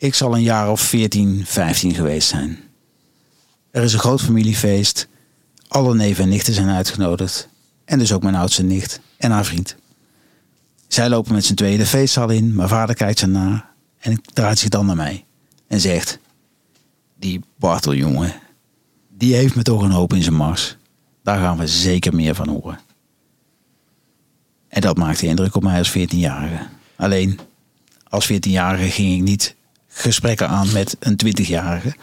[0.00, 2.58] Ik zal een jaar of 14, 15 geweest zijn.
[3.70, 5.08] Er is een groot familiefeest.
[5.68, 7.48] Alle neven en nichten zijn uitgenodigd.
[7.84, 9.76] En dus ook mijn oudste nicht en haar vriend.
[10.88, 12.54] Zij lopen met z'n tweeën de feestzaal in.
[12.54, 15.24] Mijn vader kijkt ze na en draait zich dan naar mij.
[15.66, 16.18] En zegt...
[17.18, 18.34] Die Bartel, jongen.
[19.08, 20.76] Die heeft me toch een hoop in zijn mars.
[21.22, 22.80] Daar gaan we zeker meer van horen.
[24.68, 26.66] En dat maakte indruk op mij als 14-jarige.
[26.96, 27.38] Alleen,
[28.08, 29.58] als 14-jarige ging ik niet
[29.92, 31.94] gesprekken aan met een 20-jarige.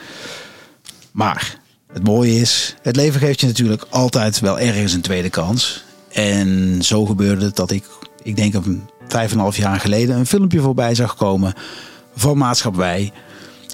[1.11, 1.57] Maar
[1.93, 5.83] het mooie is, het leven geeft je natuurlijk altijd wel ergens een tweede kans.
[6.11, 7.85] En zo gebeurde het dat ik,
[8.23, 11.53] ik denk een vijf en een half jaar geleden, een filmpje voorbij zag komen
[12.15, 13.11] van Maatschappij.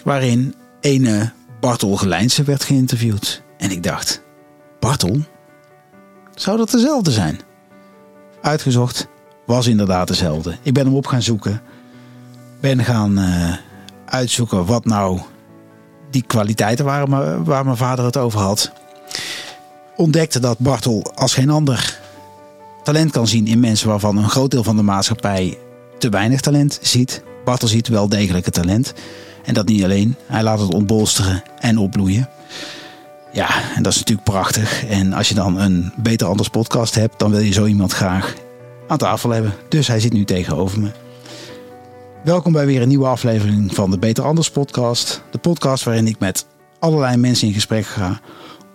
[0.04, 3.42] Waarin ene Bartel Gelijnse werd geïnterviewd.
[3.58, 4.22] En ik dacht,
[4.80, 5.18] Bartel?
[6.36, 7.40] Zou dat dezelfde zijn?
[8.42, 9.08] Uitgezocht,
[9.46, 10.58] was inderdaad dezelfde.
[10.62, 11.62] Ik ben hem op gaan zoeken.
[12.60, 13.54] Ben gaan uh,
[14.14, 15.20] uitzoeken wat nou
[16.10, 18.72] die kwaliteiten waren waar, mijn vader het over had.
[19.96, 22.00] Ontdekte dat Bartel als geen ander
[22.84, 25.58] talent kan zien in mensen waarvan een groot deel van de maatschappij
[25.98, 27.24] te weinig talent ziet.
[27.46, 28.94] Bartel ziet wel degelijk het talent.
[29.44, 30.16] En dat niet alleen.
[30.26, 32.30] Hij laat het ontbolsteren en opbloeien.
[33.32, 34.86] Ja, en dat is natuurlijk prachtig.
[34.86, 38.34] En als je dan een Beter Anders podcast hebt, dan wil je zo iemand graag
[38.88, 39.54] aan tafel hebben.
[39.70, 40.92] Dus hij zit nu tegenover me.
[42.24, 45.24] Welkom bij weer een nieuwe aflevering van de Beter Anders podcast.
[45.32, 46.46] De podcast waarin ik met
[46.80, 48.20] allerlei mensen in gesprek ga.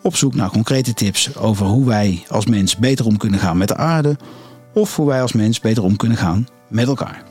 [0.03, 3.69] Op zoek naar concrete tips over hoe wij als mens beter om kunnen gaan met
[3.69, 4.17] de aarde.
[4.75, 7.23] Of hoe wij als mens beter om kunnen gaan met elkaar.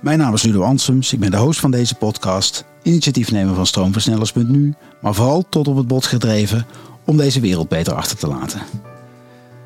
[0.00, 4.74] Mijn naam is Ludo Ansems, ik ben de host van deze podcast, initiatiefnemer van Stroomversnellers.nu,
[5.00, 6.66] maar vooral tot op het bot gedreven
[7.04, 8.60] om deze wereld beter achter te laten.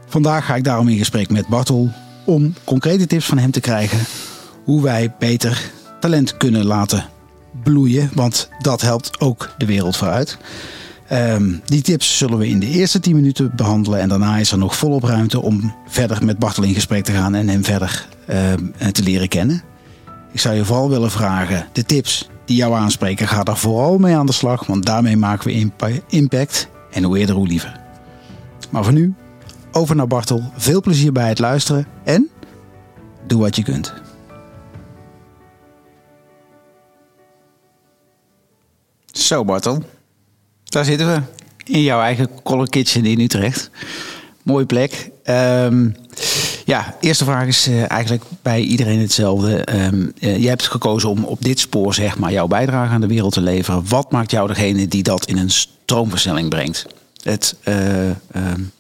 [0.06, 1.92] Vandaag ga ik daarom in gesprek met Bartel
[2.25, 3.98] om concrete tips van hem te krijgen
[4.65, 5.70] hoe wij beter
[6.01, 7.05] talent kunnen laten
[7.62, 10.39] bloeien, want dat helpt ook de wereld vooruit.
[11.12, 14.59] Um, die tips zullen we in de eerste 10 minuten behandelen en daarna is er
[14.59, 18.88] nog volop ruimte om verder met Bartel in gesprek te gaan en hem verder uh,
[18.88, 19.62] te leren kennen.
[20.33, 24.17] Ik zou je vooral willen vragen, de tips die jou aanspreken, ga daar vooral mee
[24.17, 27.81] aan de slag, want daarmee maken we impact en hoe eerder hoe liever.
[28.71, 29.15] Maar voor nu,
[29.72, 30.43] over naar Bartel.
[30.56, 32.28] Veel plezier bij het luisteren en
[33.27, 34.03] doe wat je kunt.
[39.14, 39.82] Zo Bartel,
[40.64, 41.20] daar zitten we.
[41.72, 43.70] In jouw eigen Color Kitchen in Utrecht.
[44.42, 45.10] Mooie plek.
[45.25, 45.97] Um,
[46.64, 49.84] ja, eerste vraag is uh, eigenlijk bij iedereen hetzelfde.
[49.84, 53.06] Um, uh, je hebt gekozen om op dit spoor zeg maar, jouw bijdrage aan de
[53.06, 53.88] wereld te leveren.
[53.88, 56.86] Wat maakt jou degene die dat in een stroomversnelling brengt?
[57.22, 58.10] Het uh,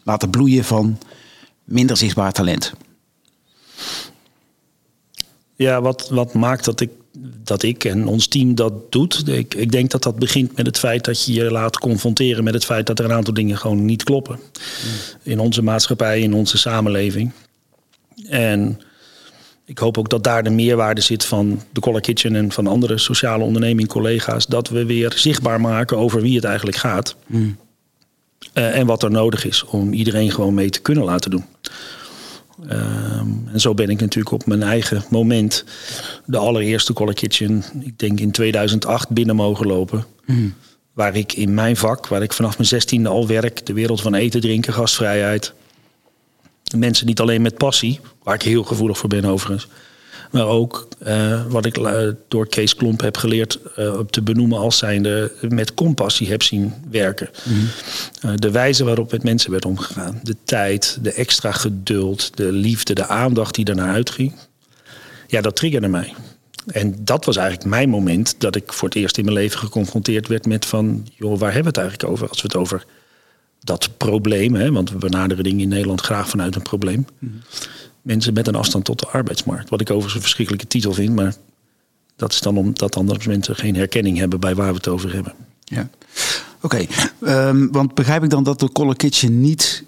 [0.02, 0.98] laten bloeien van
[1.64, 2.72] minder zichtbaar talent.
[5.56, 6.90] Ja, wat, wat maakt dat ik,
[7.44, 9.28] dat ik en ons team dat doet?
[9.28, 12.54] Ik, ik denk dat dat begint met het feit dat je je laat confronteren met
[12.54, 14.38] het feit dat er een aantal dingen gewoon niet kloppen.
[14.82, 15.18] Hmm.
[15.22, 17.32] In onze maatschappij, in onze samenleving.
[18.28, 18.80] En
[19.64, 22.98] ik hoop ook dat daar de meerwaarde zit van de Collar Kitchen en van andere
[22.98, 24.46] sociale onderneming collega's.
[24.46, 27.16] Dat we weer zichtbaar maken over wie het eigenlijk gaat.
[27.26, 27.56] Mm.
[28.54, 31.44] Uh, en wat er nodig is om iedereen gewoon mee te kunnen laten doen.
[32.62, 35.64] Um, en zo ben ik natuurlijk op mijn eigen moment
[36.26, 40.04] de allereerste Collar Kitchen, ik denk in 2008, binnen mogen lopen.
[40.26, 40.54] Mm.
[40.92, 44.14] Waar ik in mijn vak, waar ik vanaf mijn zestiende al werk, de wereld van
[44.14, 45.52] eten, drinken, gastvrijheid,
[46.76, 49.68] mensen niet alleen met passie, waar ik heel gevoelig voor ben overigens.
[50.34, 54.78] Maar ook uh, wat ik uh, door Kees Klomp heb geleerd uh, te benoemen als
[54.78, 57.30] zijnde met compassie heb zien werken.
[57.44, 57.68] Mm
[58.20, 58.40] -hmm.
[58.40, 60.20] de wijze waarop met mensen werd omgegaan.
[60.22, 64.32] De tijd, de extra geduld, de liefde, de aandacht die daarnaar uitging.
[65.26, 66.14] Ja, dat triggerde mij.
[66.66, 70.28] En dat was eigenlijk mijn moment dat ik voor het eerst in mijn leven geconfronteerd
[70.28, 71.06] werd met van...
[71.14, 72.84] joh, waar hebben we het eigenlijk over als we het over
[73.60, 77.06] dat probleem, hè, want we benaderen dingen in Nederland graag vanuit een probleem.
[77.18, 77.40] Mm.
[78.04, 79.70] Mensen met een afstand tot de arbeidsmarkt.
[79.70, 81.34] Wat ik overigens een verschrikkelijke titel vind, maar
[82.16, 85.32] dat is dan omdat andere mensen geen herkenning hebben bij waar we het over hebben.
[85.64, 85.88] Ja,
[86.60, 86.86] oké.
[87.20, 87.48] Okay.
[87.48, 89.84] Um, want begrijp ik dan dat de Color Kitchen niet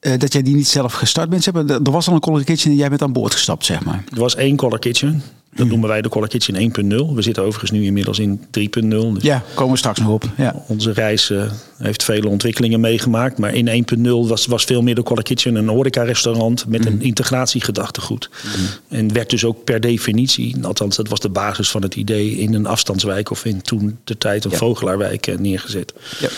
[0.00, 1.46] uh, dat jij die niet zelf gestart bent.
[1.46, 4.04] Er was al een Color Kitchen en jij bent aan boord gestapt, zeg maar.
[4.12, 5.22] Er was één Color Kitchen.
[5.54, 7.14] Dat noemen wij de Color Kitchen 1.0.
[7.14, 8.42] We zitten overigens nu inmiddels in 3.0.
[8.80, 10.24] Dus ja, komen we straks nog op.
[10.36, 10.64] Ja.
[10.66, 13.38] Onze reis uh, heeft vele ontwikkelingen meegemaakt.
[13.38, 17.00] Maar in 1.0 was, was veel meer de Color Kitchen een horeca-restaurant met een mm.
[17.00, 18.30] integratiegedachtegoed.
[18.44, 18.96] Mm.
[18.98, 22.54] En werd dus ook per definitie, althans dat was de basis van het idee, in
[22.54, 24.56] een afstandswijk of in toen de tijd een ja.
[24.56, 25.94] Vogelaarwijk uh, neergezet.
[26.20, 26.28] Ja.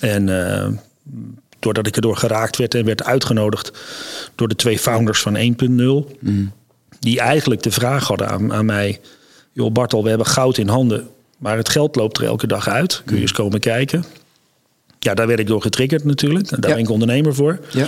[0.00, 0.66] En uh,
[1.58, 3.72] doordat ik erdoor geraakt werd en werd uitgenodigd
[4.34, 6.18] door de twee founders van 1.0.
[6.20, 6.52] Mm.
[7.00, 9.00] Die eigenlijk de vraag hadden aan, aan mij.
[9.52, 11.08] joh Bartel, we hebben goud in handen,
[11.38, 13.02] maar het geld loopt er elke dag uit.
[13.04, 14.04] Kun je eens komen kijken?
[14.98, 16.48] Ja, daar werd ik door getriggerd natuurlijk.
[16.48, 16.68] Daar Ja.
[16.74, 17.60] ben ik ondernemer voor.
[17.72, 17.86] Ja.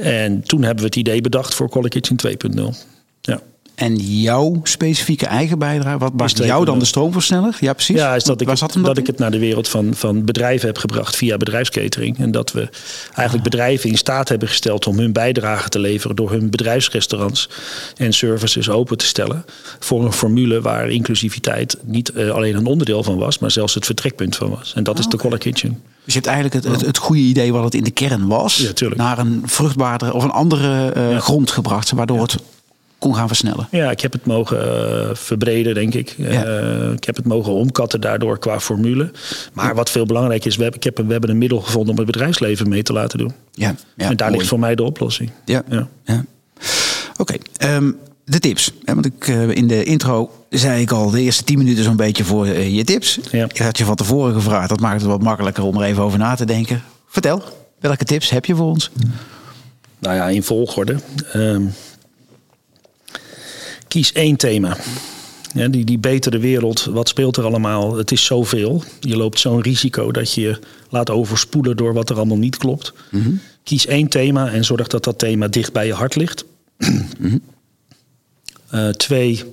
[0.00, 2.74] En toen hebben we het idee bedacht voor Color Kitchen 2.0.
[3.20, 3.40] Ja.
[3.82, 6.46] En jouw specifieke eigen bijdrage, wat 2.0.
[6.46, 7.56] jou dan de stroomversneller?
[7.60, 7.96] Ja, precies.
[7.96, 10.78] Ja, is dat ik, dat, dat ik het naar de wereld van, van bedrijven heb
[10.78, 12.18] gebracht via bedrijfskatering.
[12.18, 12.68] En dat we
[13.14, 17.48] eigenlijk bedrijven in staat hebben gesteld om hun bijdrage te leveren door hun bedrijfsrestaurants
[17.96, 19.44] en services open te stellen.
[19.78, 23.86] Voor een formule waar inclusiviteit niet eh, alleen een onderdeel van was, maar zelfs het
[23.86, 24.72] vertrekpunt van was.
[24.74, 25.82] En dat is de Color Kitchen.
[26.04, 28.72] Dus je hebt eigenlijk het, het, het goede idee wat het in de kern was,
[28.74, 31.18] Ja, naar een vruchtbaardere of een andere eh, Ja.
[31.18, 32.36] grond gebracht, waardoor het
[33.02, 33.68] kon gaan versnellen.
[33.70, 36.14] Ja, ik heb het mogen eh, verbreden, denk ik.
[36.16, 36.44] Ja.
[36.44, 39.10] Eh, ik heb het mogen omkatten daardoor qua formule.
[39.52, 41.96] Maar wat veel belangrijk is, we hebben, ik heb, we hebben een middel gevonden om
[41.96, 43.32] het bedrijfsleven mee te laten doen.
[43.52, 44.38] Ja, ja en daar mooi.
[44.38, 45.30] ligt voor mij de oplossing.
[45.44, 45.62] Ja.
[45.68, 45.88] Ja.
[46.04, 46.24] ja.
[47.16, 47.90] Oké, ehm,
[48.24, 48.72] de tips.
[48.84, 52.24] Want ik, eh, in de intro zei ik al de eerste 10 minuten zo'n beetje
[52.24, 53.18] voor je tips.
[53.30, 53.44] Ja.
[53.44, 54.68] Ik had je van tevoren gevraagd.
[54.68, 56.82] Dat maakt het wat makkelijker om er even over na te denken.
[57.08, 57.42] Vertel,
[57.80, 58.90] welke tips heb je voor ons?
[59.98, 60.96] Nou ja, in volgorde.
[61.32, 61.62] Ehm,
[63.92, 64.76] kies één thema.
[65.54, 67.96] Ja, die, die betere wereld, wat speelt er allemaal?
[67.96, 68.82] Het is zoveel.
[69.00, 70.58] Je loopt zo'n risico dat je je
[70.88, 72.92] laat overspoelen door wat er allemaal niet klopt.
[73.62, 76.44] Kies één thema en zorg dat dat thema dicht bij je hart ligt.
[78.70, 79.44] Eh, twee,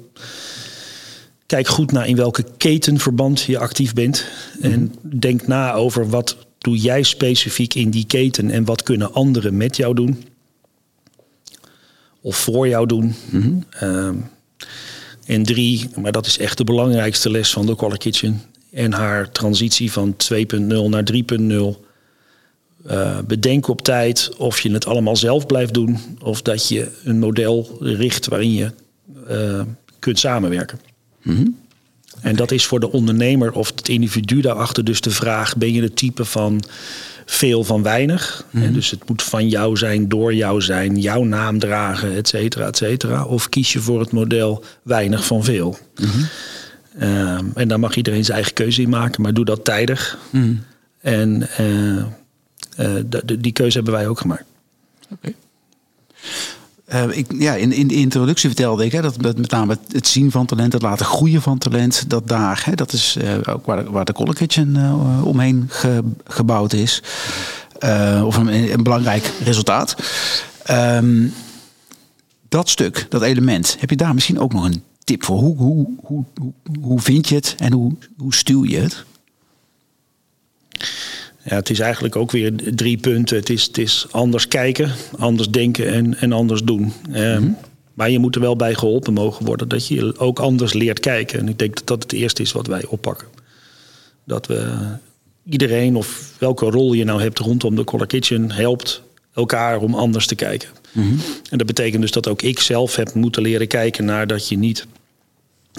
[1.46, 4.26] kijk goed naar in welke ketenverband je actief bent.
[4.62, 9.58] En denk na over wat doe jij specifiek in die keten en wat kunnen anderen
[9.58, 10.24] met jou doen.
[12.22, 13.16] Of voor jou doen.
[13.70, 14.16] Ehm,
[15.26, 18.42] en drie, maar dat is echt de belangrijkste les van de Color Kitchen.
[18.72, 21.86] En haar transitie van 2.0 naar 3.0.
[22.86, 25.98] Eh, bedenk op tijd of je het allemaal zelf blijft doen.
[26.24, 28.72] Of dat je een model richt waarin je
[29.28, 29.62] eh,
[30.00, 30.80] kunt samenwerken.
[32.22, 35.82] En dat is voor de ondernemer of het individu daarachter dus de vraag: ben je
[35.82, 36.64] het type van
[37.26, 38.46] veel van weinig?
[38.52, 42.68] En dus het moet van jou zijn, door jou zijn, jouw naam dragen, et cetera,
[42.68, 43.26] et cetera.
[43.26, 45.78] Of kies je voor het model weinig van veel?
[47.00, 50.18] Ehm, en daar mag iedereen zijn eigen keuze in maken, maar doe dat tijdig.
[51.02, 51.98] En eh,
[52.76, 53.04] eh,
[53.40, 54.46] die keuze hebben wij ook gemaakt.
[55.12, 55.34] Oké.
[56.90, 60.32] Eh, ik, ja, in, in de introductie vertelde ik hè, dat met, name het, zien
[60.32, 63.84] van talent, het laten groeien van talent, dat daar, hè, dat is eh, ook waar,
[63.84, 67.04] de- waar de Kitchen eh, omheen ge- gebouwd is.
[68.24, 69.96] Of een, belangrijk resultaat.
[70.64, 71.28] Ehm,
[72.50, 75.38] dat stuk, dat element, heb je daar misschien ook nog een tip voor?
[75.40, 79.04] Hoe, hoe, hoe, hoe, hoe vind je het en hoe, hoe stuur je het?
[81.44, 83.38] Ja, het is eigenlijk ook weer drie punten.
[83.38, 86.94] Het is, het is anders kijken, anders denken en, en anders doen.
[87.12, 87.44] Ehm,
[87.94, 91.40] Maar je moet er wel bij geholpen mogen worden dat je ook anders leert kijken.
[91.40, 93.28] En ik denk dat dat het eerste is wat wij oppakken.
[94.26, 94.78] Dat we
[95.50, 99.02] iedereen of welke rol je nou hebt rondom de Color Kitchen helpt
[99.34, 100.70] elkaar om anders te kijken.
[101.50, 104.58] En dat betekent dus dat ook ik zelf heb moeten leren kijken naar dat je
[104.58, 104.88] niet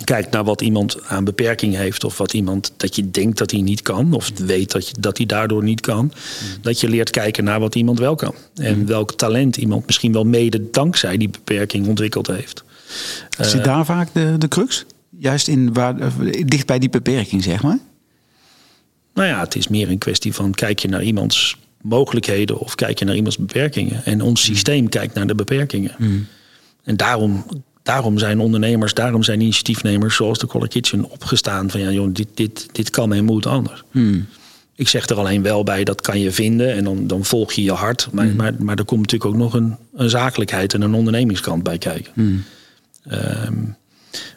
[0.05, 3.61] kijkt naar wat iemand aan beperking heeft of wat iemand dat je denkt dat hij
[3.61, 6.13] niet kan of weet dat, je, dat hij daardoor niet kan.
[6.61, 10.25] Dat je leert kijken naar wat iemand wel kan en welk talent iemand misschien wel
[10.25, 12.65] mede dankzij die beperking ontwikkeld heeft.
[13.39, 14.85] Zit daar vaak de, de crux?
[15.19, 16.13] Juist in waar, eh,
[16.47, 17.79] dicht bij die beperking, zeg maar?
[19.15, 22.99] Nou ja, het is meer een kwestie van kijk je naar iemands mogelijkheden of kijk
[22.99, 24.05] je naar iemands beperkingen.
[24.05, 25.95] En ons systeem kijkt naar de beperkingen.
[26.85, 27.45] En daarom,
[27.83, 32.29] daarom zijn ondernemers, daarom zijn initiatiefnemers zoals de Color Kitchen opgestaan van ja, joh, dit,
[32.35, 33.83] dit, dit kan en moet anders.
[34.75, 37.63] Ik zeg er alleen wel bij, dat kan je vinden en dan, dan volg je
[37.63, 38.09] je hart.
[38.13, 41.79] Maar, maar, maar er komt natuurlijk ook nog een, een zakelijkheid en een ondernemingskant bij
[41.79, 42.13] kijken.
[43.09, 43.55] Ehm,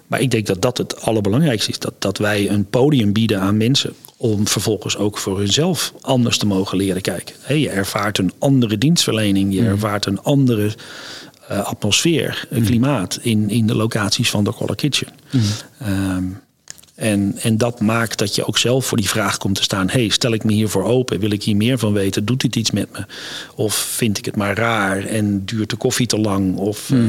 [0.07, 1.79] maar ik denk dat dat het allerbelangrijkste is.
[1.79, 3.93] Dat, dat wij een podium bieden aan mensen.
[4.17, 7.35] Om vervolgens ook voor hunzelf anders te mogen leren kijken.
[7.41, 9.53] Hé, je ervaart een andere dienstverlening.
[9.53, 10.73] Je ervaart een andere
[11.47, 15.07] eh, atmosfeer, een klimaat in, in de locaties van de Color Kitchen.
[15.79, 16.23] Ehm,
[16.95, 19.89] en, en dat maakt dat je ook zelf voor die vraag komt te staan.
[19.89, 21.19] hey, stel ik me hiervoor open?
[21.19, 22.25] Wil ik hier meer van weten?
[22.25, 23.05] Doet dit iets met me?
[23.55, 26.57] Of vind ik het maar raar en duurt de koffie te lang?
[26.57, 26.99] Of eh,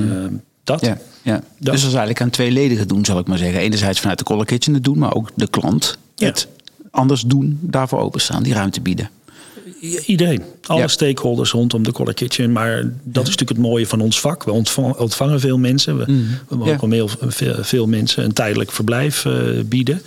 [0.65, 0.81] dat?
[0.81, 1.37] Ja, ja.
[1.37, 3.61] Dus dat is eigenlijk aan tweeledigen doen, zal ik maar zeggen.
[3.61, 6.27] Enerzijds vanuit de Color Kitchen het doen, maar ook de klant Ja.
[6.27, 6.49] het
[6.91, 9.11] anders doen, daarvoor openstaan, die ruimte bieden.
[10.07, 10.89] Iedereen, alle Ja.
[10.89, 12.53] stakeholders rondom de Color Kitchen.
[12.53, 14.45] Maar dat is natuurlijk het mooie van ons vak.
[14.45, 14.51] We
[14.97, 15.97] ontvangen, veel mensen.
[15.99, 16.05] We,
[16.49, 17.07] we mogen Ja.
[17.29, 19.33] veel, veel mensen een tijdelijk verblijf eh,
[19.67, 20.03] bieden.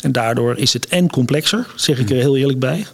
[0.00, 2.86] En daardoor is het en complexer, zeg ik er heel eerlijk bij.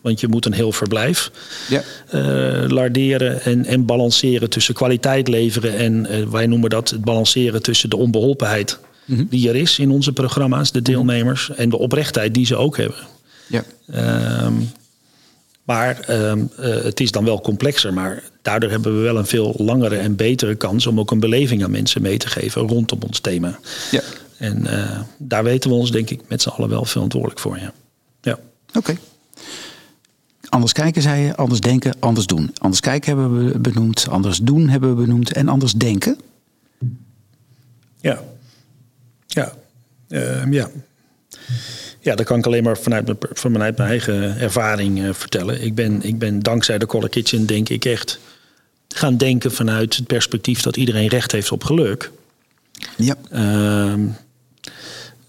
[0.00, 1.30] Want je moet een heel verblijf
[1.68, 1.82] Ja.
[2.08, 5.76] eh, larderen en, en balanceren tussen kwaliteit leveren.
[5.76, 8.78] En eh, wij noemen dat het balanceren tussen de onbeholpenheid
[9.28, 11.50] die er is in onze programma's, de deelnemers.
[11.56, 12.98] En de oprechtheid die ze ook hebben.
[13.46, 13.64] Ja.
[13.92, 14.52] Ehm,
[15.70, 17.92] maar ehm, eh, het is dan wel complexer.
[17.92, 21.64] Maar daardoor hebben we wel een veel langere en betere kans om ook een beleving
[21.64, 23.58] aan mensen mee te geven rondom ons thema.
[23.90, 24.00] Ja.
[24.36, 27.58] En eh, daar weten we ons, denk ik, met z'n allen wel verantwoordelijk voor.
[27.58, 27.72] Ja.
[28.20, 28.38] ja.
[28.74, 28.96] Oké.
[30.48, 32.50] Anders kijken, zei je, anders denken, anders doen.
[32.58, 36.18] Anders kijken hebben we benoemd, anders doen hebben we benoemd en anders denken.
[38.00, 38.22] Ja.
[39.26, 39.52] Ja.
[40.08, 40.70] Ehm, ja.
[42.00, 45.62] Ja, dat kan ik alleen maar vanuit mijn, vanuit mijn eigen ervaring uh, vertellen.
[45.62, 48.18] Ik ben, ik ben dankzij de Color Kitchen, denk ik, echt
[48.88, 52.10] gaan denken vanuit het perspectief dat iedereen recht heeft op geluk.
[52.96, 53.14] Ja.
[53.32, 53.94] Uh,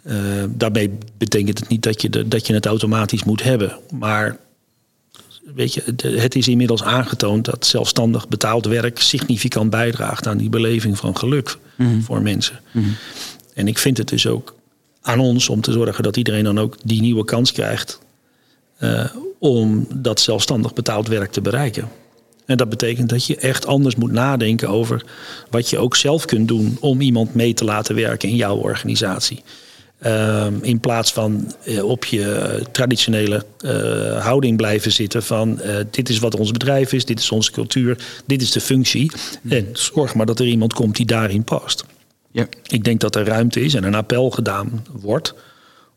[0.03, 3.77] uh, daarmee betekent het niet dat je, de, dat je het automatisch moet hebben.
[3.93, 4.37] Maar
[5.55, 10.97] weet je, het is inmiddels aangetoond dat zelfstandig betaald werk significant bijdraagt aan die beleving
[10.97, 12.03] van geluk mm -hmm.
[12.03, 12.59] voor mensen.
[12.71, 12.95] Mm -hmm.
[13.53, 14.55] En ik vind het dus ook
[15.01, 17.99] aan ons om te zorgen dat iedereen dan ook die nieuwe kans krijgt
[18.79, 19.05] uh,
[19.39, 21.89] om dat zelfstandig betaald werk te bereiken.
[22.45, 25.05] En dat betekent dat je echt anders moet nadenken over
[25.49, 29.43] wat je ook zelf kunt doen om iemand mee te laten werken in jouw organisatie.
[30.05, 33.71] Uh, in plaats van uh, op je traditionele uh,
[34.25, 38.41] houding blijven zitten van dit is wat ons bedrijf is, dit is onze cultuur, dit
[38.41, 39.11] is de functie.
[39.49, 41.83] En zorg maar dat er iemand komt die daarin past.
[42.31, 42.47] Ja.
[42.67, 45.33] Ik denk dat er ruimte is en een appel gedaan wordt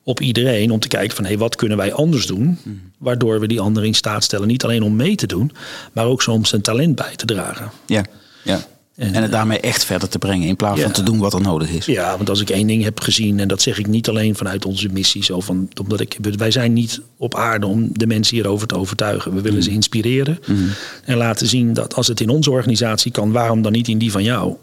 [0.02, 2.58] op iedereen om te kijken van hé, hey, wat kunnen wij anders doen,
[2.98, 5.52] waardoor we die ander in staat stellen niet alleen om mee te doen,
[5.92, 7.70] maar ook soms zijn talent bij te dragen.
[7.86, 8.04] Ja,
[8.42, 8.66] ja.
[8.96, 10.84] En, en het daarmee echt verder te brengen in plaats ja.
[10.84, 11.86] van te doen wat er nodig is.
[11.86, 14.64] Ja, want als ik één ding heb gezien, en dat zeg ik niet alleen vanuit
[14.64, 18.66] onze missie, zo van, omdat ik, wij zijn niet op aarde om de mensen hierover
[18.66, 19.34] te overtuigen.
[19.34, 19.64] We willen mm.
[19.64, 20.68] ze inspireren mm.
[21.04, 24.10] en laten zien dat als het in onze organisatie kan, waarom dan niet in die
[24.10, 24.54] van jou?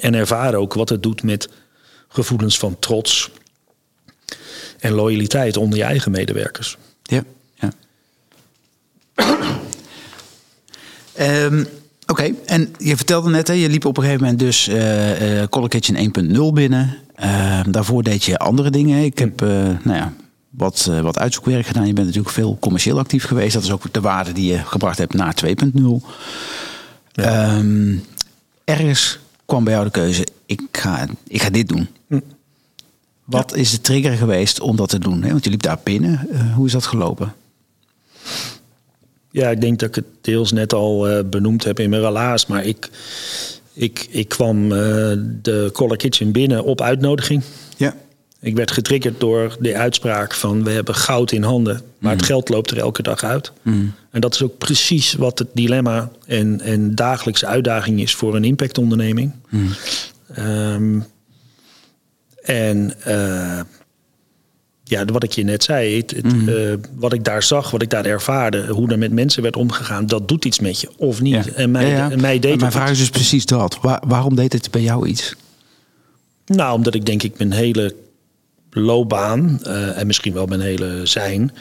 [0.00, 1.48] En ervaren ook wat het doet met
[2.08, 3.30] gevoelens van trots
[4.78, 6.76] en loyaliteit onder je eigen medewerkers.
[7.02, 7.22] Ja,
[7.54, 7.72] ja.
[11.44, 11.66] um,
[12.08, 12.34] Oké, okay.
[12.46, 15.68] en je vertelde net, hè, je liep op een gegeven moment dus uh, uh, Color
[15.68, 16.96] Kitchen 1.0 binnen.
[17.20, 19.04] Uh, daarvoor deed je andere dingen.
[19.04, 20.12] Ik heb nou ja,
[20.50, 21.86] wat, wat uitzoekwerk gedaan.
[21.86, 23.54] Je bent natuurlijk veel commercieel actief geweest.
[23.54, 25.52] Dat is ook de waarde die je gebracht hebt naar 2.0.
[27.12, 27.56] Ja.
[27.56, 28.04] Um,
[28.64, 31.88] ergens kwam bij jou de keuze, ik ga, ik ga dit doen.
[32.06, 32.20] Hm.
[33.24, 33.56] Wat ja.
[33.56, 35.22] is de trigger geweest om dat te doen?
[35.22, 35.30] Hè?
[35.30, 36.28] Want je liep daar binnen.
[36.54, 37.34] hoe is dat gelopen?
[39.30, 42.46] Ja, ik denk dat ik het deels net al uh, benoemd heb in mijn relaas.
[42.46, 42.90] Maar ik,
[43.72, 44.70] ik, ik kwam uh,
[45.42, 47.42] de Collar Kitchen binnen op uitnodiging.
[47.76, 47.94] Ja.
[48.40, 52.18] Ik werd getriggerd door de uitspraak van we hebben goud in handen, maar mm.
[52.18, 53.52] het geld loopt er elke dag uit.
[53.62, 53.94] Mm.
[54.10, 58.44] En dat is ook precies wat het dilemma en, en dagelijkse uitdaging is voor een
[58.44, 59.32] impactonderneming.
[59.48, 59.70] Mm.
[60.38, 61.04] Um,
[62.42, 63.60] en uh,
[64.84, 66.48] ja, wat ik je net zei, het, het, mm.
[66.48, 70.06] uh, wat ik daar zag, wat ik daar ervaarde, hoe er met mensen werd omgegaan,
[70.06, 71.44] dat doet iets met je of niet.
[71.44, 71.52] Ja.
[71.54, 72.10] En mij, ja, ja.
[72.10, 73.78] En mij deed en mijn vraag is dus precies dat.
[73.80, 75.34] Waar, waarom deed het bij jou iets?
[76.46, 77.94] Nou, omdat ik denk ik mijn hele
[78.76, 81.52] loopbaan uh, en misschien wel mijn hele zijn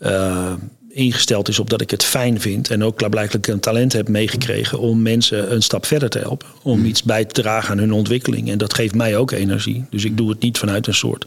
[0.00, 0.52] uh,
[0.88, 4.78] ingesteld is op dat ik het fijn vind en ook klaarblijkelijk een talent heb meegekregen
[4.78, 6.84] om mensen een stap verder te helpen, om mm.
[6.84, 8.50] iets bij te dragen aan hun ontwikkeling.
[8.50, 9.84] En dat geeft mij ook energie.
[9.90, 11.26] Dus ik doe het niet vanuit een soort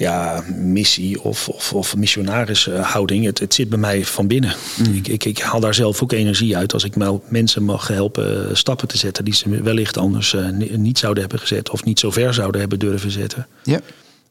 [0.00, 3.24] ja, missie of, of, of missionarishouding.
[3.24, 4.54] Het, het zit bij mij van binnen.
[4.78, 4.94] Mm.
[4.94, 6.94] Ik, ik, ik haal daar zelf ook energie uit als ik
[7.28, 11.70] mensen mag helpen stappen te zetten die ze wellicht anders uh, niet zouden hebben gezet
[11.70, 13.46] of niet zo ver zouden hebben durven zetten.
[13.62, 13.80] Ja.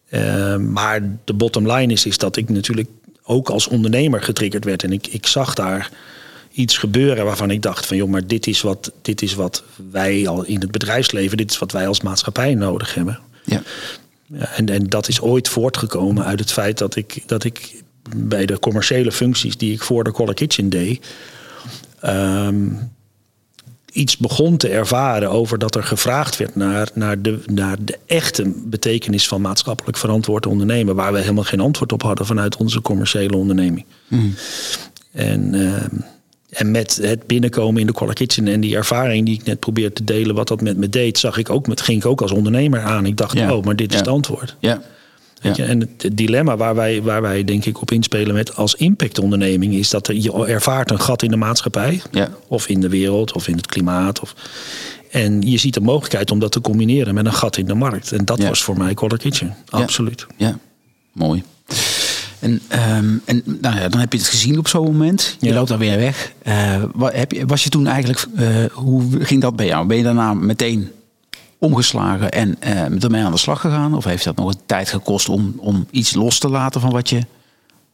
[0.09, 2.89] Uh, maar de bottom line is, is dat ik natuurlijk
[3.23, 5.89] ook als ondernemer getriggerd werd en ik, ik zag daar
[6.51, 10.27] iets gebeuren waarvan ik dacht van joh, maar dit is wat, dit is wat wij
[10.27, 13.19] al in het bedrijfsleven, dit is wat wij als maatschappij nodig hebben.
[13.45, 13.61] Ja.
[14.31, 17.83] En, en dat is ooit voortgekomen uit het feit dat ik, dat ik
[18.15, 21.07] bij de commerciële functies die ik voor de Color Kitchen deed,
[22.05, 22.91] um,
[23.91, 28.53] iets begon te ervaren over dat er gevraagd werd naar, naar, de, naar de echte
[28.55, 33.35] betekenis van maatschappelijk verantwoord ondernemen, waar we helemaal geen antwoord op hadden vanuit onze commerciële
[33.35, 33.85] onderneming.
[34.07, 34.33] Mm.
[35.11, 35.83] En uh,
[36.49, 39.93] en met het binnenkomen in de Collar Kitchen en die ervaring die ik net probeer
[39.93, 42.31] te delen, wat dat met me deed, zag ik ook met, ging ik ook als
[42.31, 43.05] ondernemer aan.
[43.05, 43.55] Ik dacht, ja.
[43.55, 44.55] oh, maar dit is het antwoord.
[44.59, 44.81] Ja.
[45.41, 45.63] Weet je?
[45.63, 49.89] En het dilemma waar wij, waar wij denk ik op inspelen met als impactonderneming is
[49.89, 52.01] dat er, je ervaart een gat in de maatschappij.
[52.47, 54.19] Of in de wereld of in het klimaat.
[54.19, 54.35] Of,
[55.11, 58.11] en je ziet de mogelijkheid om dat te combineren met een gat in de markt.
[58.11, 59.55] En dat was voor mij Collar Kitchen.
[59.69, 60.27] Absoluut.
[60.37, 60.59] Ja,
[61.11, 61.43] mooi.
[62.39, 62.61] En,
[62.97, 65.35] um, en nou ja, dan heb je het gezien op zo'n moment.
[65.39, 65.53] Je Ja.
[65.53, 66.31] loopt dan weer weg.
[66.47, 69.87] Uh, wat, heb je, was je toen eigenlijk, uh, hoe ging dat bij jou?
[69.87, 70.91] Ben je daarna meteen
[71.57, 73.95] omgeslagen en uh, ermee aan de slag gegaan?
[73.95, 77.09] Of heeft dat nog een tijd gekost om, om iets los te laten van wat
[77.09, 77.19] je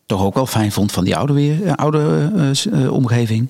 [0.06, 2.32] toch ook wel fijn vond van die oude, weer, oude
[2.90, 3.48] omgeving?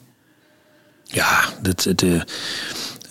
[1.04, 2.04] Ja, het, het,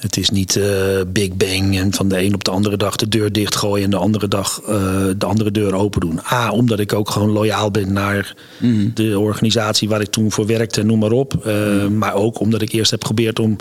[0.04, 0.66] het is niet uh,
[1.06, 3.96] Big Bang en van de een op de andere dag de deur dichtgooien en de
[3.96, 4.68] andere dag uh,
[5.16, 6.20] de andere deur open doen.
[6.32, 8.90] A, omdat ik ook gewoon loyaal ben naar mm.
[8.94, 11.44] de organisatie waar ik toen voor werkte, noem maar op.
[11.46, 11.98] Uh, mm.
[11.98, 13.56] Maar ook omdat ik eerst heb geprobeerd om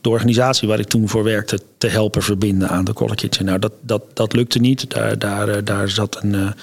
[0.00, 3.44] de organisatie waar ik toen voor werkte te helpen verbinden aan de Kitchen.
[3.44, 4.90] Nou, dat, dat, dat lukte niet.
[4.90, 6.54] Daar, daar, daar zat een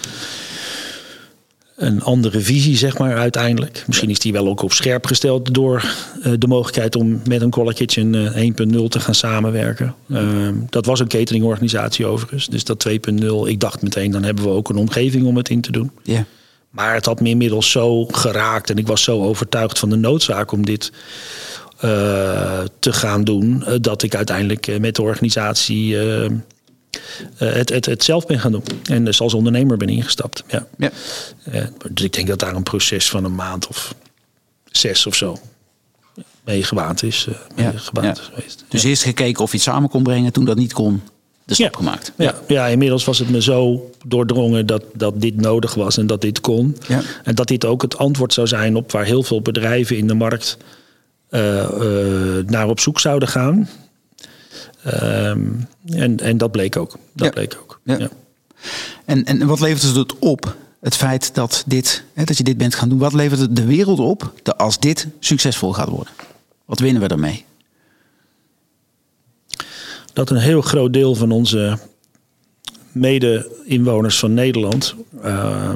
[1.76, 3.84] een andere visie, zeg maar, uiteindelijk.
[3.88, 5.94] Misschien is die wel ook op scherp gesteld door
[6.26, 8.52] uh, de mogelijkheid om met een Color Kitchen uh,
[8.82, 9.96] 1.0 te gaan samenwerken.
[10.08, 12.48] Uh, dat was een cateringorganisatie overigens.
[12.48, 15.62] Dus dat 2.0, ik dacht meteen, dan hebben we ook een omgeving om het in
[15.62, 15.92] te doen.
[16.04, 16.24] Yeah.
[16.70, 20.52] Maar het had me inmiddels zo geraakt en ik was zo overtuigd van de noodzaak
[20.52, 20.92] om dit
[21.76, 26.26] uh, te gaan doen, dat ik uiteindelijk met de organisatie uh,
[27.36, 28.64] het, het, het zelf ben gaan doen.
[28.84, 30.44] En dus als ondernemer ben ingestapt.
[30.48, 30.68] Ja.
[30.78, 30.92] ja.
[31.90, 33.96] Dus ik denk dat daar een proces van een maand of
[34.72, 35.38] zes of zo
[36.44, 37.26] mee gebaand is.
[37.30, 37.66] Uh, mee
[38.06, 38.14] ja.
[38.14, 38.66] geweest.
[38.68, 40.32] Dus eerst gekeken of je het samen kon brengen.
[40.32, 41.02] Toen dat niet kon,
[41.46, 42.12] de stap gemaakt.
[42.18, 42.36] Ja.
[42.48, 46.42] ja, inmiddels was het me zo doordrongen dat, dat dit nodig was en dat dit
[46.42, 46.78] kon.
[46.88, 47.02] Ja.
[47.24, 50.14] En dat dit ook het antwoord zou zijn op waar heel veel bedrijven in de
[50.14, 50.58] markt
[52.46, 53.70] naar op zoek zouden gaan.
[54.86, 56.98] Um, en, en dat bleek ook.
[57.14, 57.34] Dat ja.
[57.34, 57.80] bleek ook.
[57.84, 57.98] Ja.
[57.98, 58.10] Ja.
[59.06, 60.56] En, en wat levert het op?
[60.80, 62.98] Het feit dat, dit, hè, dat je dit bent gaan doen.
[62.98, 66.14] Wat levert het de wereld op dat als dit succesvol gaat worden?
[66.66, 67.46] Wat winnen we daarmee?
[70.14, 71.78] Dat een heel groot deel van onze
[72.92, 75.70] mede-inwoners van Nederland, uh,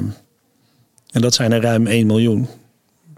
[1.10, 2.48] en dat zijn er ruim 1 miljoen,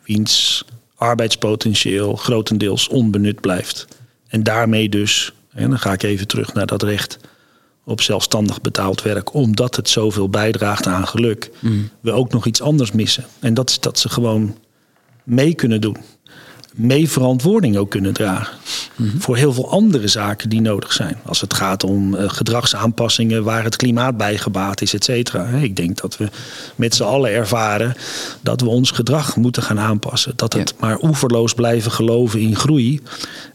[0.04, 3.86] wiens arbeidspotentieel grotendeels onbenut blijft.
[4.28, 7.18] En daarmee dus en dan ga ik even terug naar dat recht
[7.84, 11.90] op zelfstandig betaald werk, omdat het zoveel bijdraagt aan geluk, mm.
[12.00, 13.24] we ook nog iets anders missen.
[13.38, 14.56] En dat is dat ze gewoon
[15.24, 15.96] mee kunnen doen.
[16.74, 18.56] Mee verantwoording ook kunnen dragen.
[18.96, 19.20] Mm-hmm.
[19.20, 21.16] Voor heel veel andere zaken die nodig zijn.
[21.24, 25.46] Als het gaat om uh, gedragsaanpassingen waar het klimaat bij gebaat is, et cetera.
[25.46, 26.28] Ik denk dat we
[26.74, 27.94] met z'n allen ervaren
[28.40, 30.32] dat we ons gedrag moeten gaan aanpassen.
[30.36, 30.86] Dat het Ja.
[30.86, 33.00] maar oeverloos blijven geloven in groei.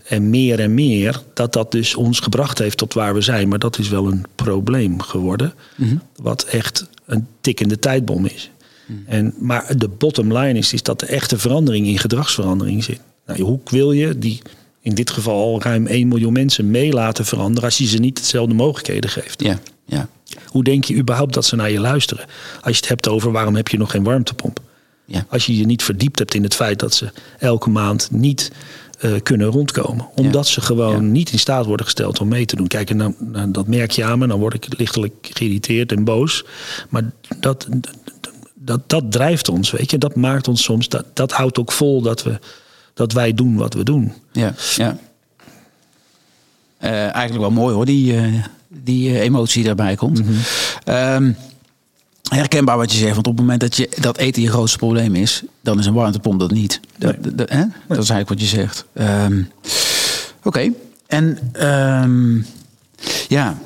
[0.07, 3.47] En meer en meer, dat dat dus ons gebracht heeft tot waar we zijn.
[3.47, 5.53] Maar dat is wel een probleem geworden.
[5.75, 5.95] Mhm.
[6.15, 8.51] Wat echt een tikkende tijdbom is.
[8.85, 8.99] Mhm.
[9.05, 12.99] En, maar de bottom line is, is dat de echte verandering in gedragsverandering zit.
[13.25, 14.41] Nou, hoe wil je die
[14.81, 17.63] in dit geval al ruim 1 miljoen mensen mee laten veranderen...
[17.63, 19.43] als je ze niet hetzelfde mogelijkheden geeft?
[19.43, 20.09] Ja, ja,
[20.45, 22.25] Hoe denk je überhaupt dat ze naar je luisteren?
[22.61, 24.59] Als je het hebt over waarom heb je nog geen warmtepomp?
[25.05, 25.25] ja.
[25.29, 28.51] Als je je niet verdiept hebt in het feit dat ze elke maand niet
[28.99, 30.07] eh, kunnen rondkomen.
[30.15, 30.99] Omdat ze gewoon Ja.
[31.11, 32.67] niet in staat worden gesteld om mee te doen.
[32.67, 34.27] Kijk, en dan, dan- dat merk je aan me.
[34.27, 36.45] Dan word ik lichtelijk geïrriteerd en boos.
[36.89, 37.03] Maar
[37.39, 37.67] dat,
[38.55, 39.97] dat, dat drijft ons, weet je.
[39.97, 40.89] Dat maakt ons soms...
[40.89, 42.39] Dat, dat houdt ook vol dat, we,
[42.93, 44.13] dat wij doen wat we doen.
[44.31, 44.97] Ja, ja.
[46.77, 48.33] Eh, eigenlijk wel mooi hoor, die, eh,
[48.69, 50.21] die emotie daarbij komt.
[50.83, 51.31] Ehm,
[52.29, 55.15] herkenbaar wat je zegt, want op het moment dat, je, dat eten je grootste probleem
[55.15, 56.79] is, dan is een warmtepomp dat niet.
[56.97, 57.35] Dat, Nee.
[57.35, 57.63] dat, hè?
[57.87, 58.85] dat is eigenlijk wat je zegt.
[58.93, 59.41] Ehm,
[60.43, 60.71] Oké,
[61.07, 62.37] en ehm,
[63.27, 63.57] ja,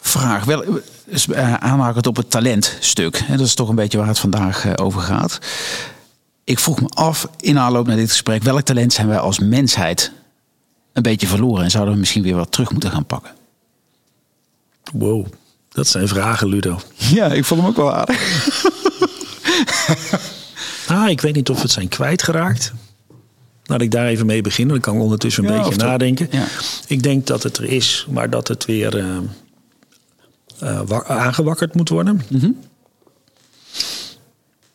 [0.00, 0.44] vraag.
[0.44, 0.64] Wel,
[1.28, 3.18] uh, aanhakend op het talentstuk.
[3.18, 5.38] Hè, dat is toch een beetje waar het vandaag eh, over gaat.
[6.44, 10.12] Ik vroeg me af, in aanloop naar dit gesprek, welk talent zijn wij als mensheid
[10.92, 13.30] een beetje verloren en zouden we misschien weer wat terug moeten gaan pakken?
[14.92, 15.26] Wow,
[15.72, 16.80] dat zijn vragen, Ludo.
[17.14, 18.18] Ja, ik vond hem ook wel aardig.
[20.86, 22.72] Ah, ik weet niet of we het zijn kwijtgeraakt.
[23.64, 24.74] Laat ik daar even mee beginnen.
[24.74, 26.28] Dan kan ik ondertussen een Ja, beetje nadenken.
[26.30, 26.46] ja.
[26.86, 29.16] Ik denk dat het er is, maar dat het weer eh,
[30.58, 32.22] eh, wa- aangewakkerd moet worden.
[32.28, 32.50] Mhm.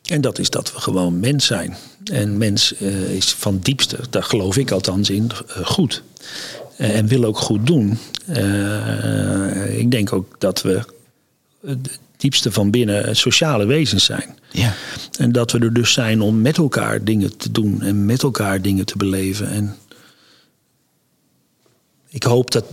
[0.05, 1.77] En dat is dat we gewoon mens zijn.
[2.03, 5.31] En mens eh, is van diepste, daar geloof ik althans in,
[5.63, 6.03] goed.
[6.77, 7.97] Eh, en wil ook goed doen.
[8.25, 10.81] Eh, ik denk ook dat we
[11.65, 14.38] het diepste van binnen sociale wezens zijn.
[14.51, 14.73] Ja,
[15.17, 18.61] En dat we er dus zijn om met elkaar dingen te doen en met elkaar
[18.61, 19.49] dingen te beleven.
[19.49, 19.75] En
[22.09, 22.65] ik hoop dat,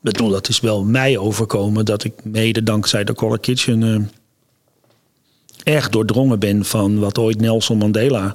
[0.00, 5.88] bedoel, dat is wel mij overkomen, dat ik mede dankzij de Color Kitchen eh, erg
[5.88, 8.34] doordrongen ben van wat ooit Nelson Mandela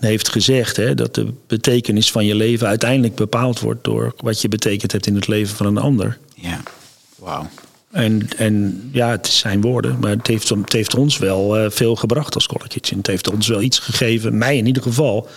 [0.00, 0.76] heeft gezegd.
[0.76, 5.06] Hè, dat de betekenis van je leven uiteindelijk bepaald wordt door wat je betekend hebt
[5.06, 6.18] in het leven van een ander.
[6.34, 6.60] ja.
[7.18, 7.46] Wauw.
[7.90, 11.70] En, en ja, het is zijn woorden, maar het heeft, het heeft ons wel eh,
[11.70, 12.96] veel gebracht als Color Kitchen.
[12.96, 15.28] Het heeft ons wel iets gegeven, mij in ieder geval,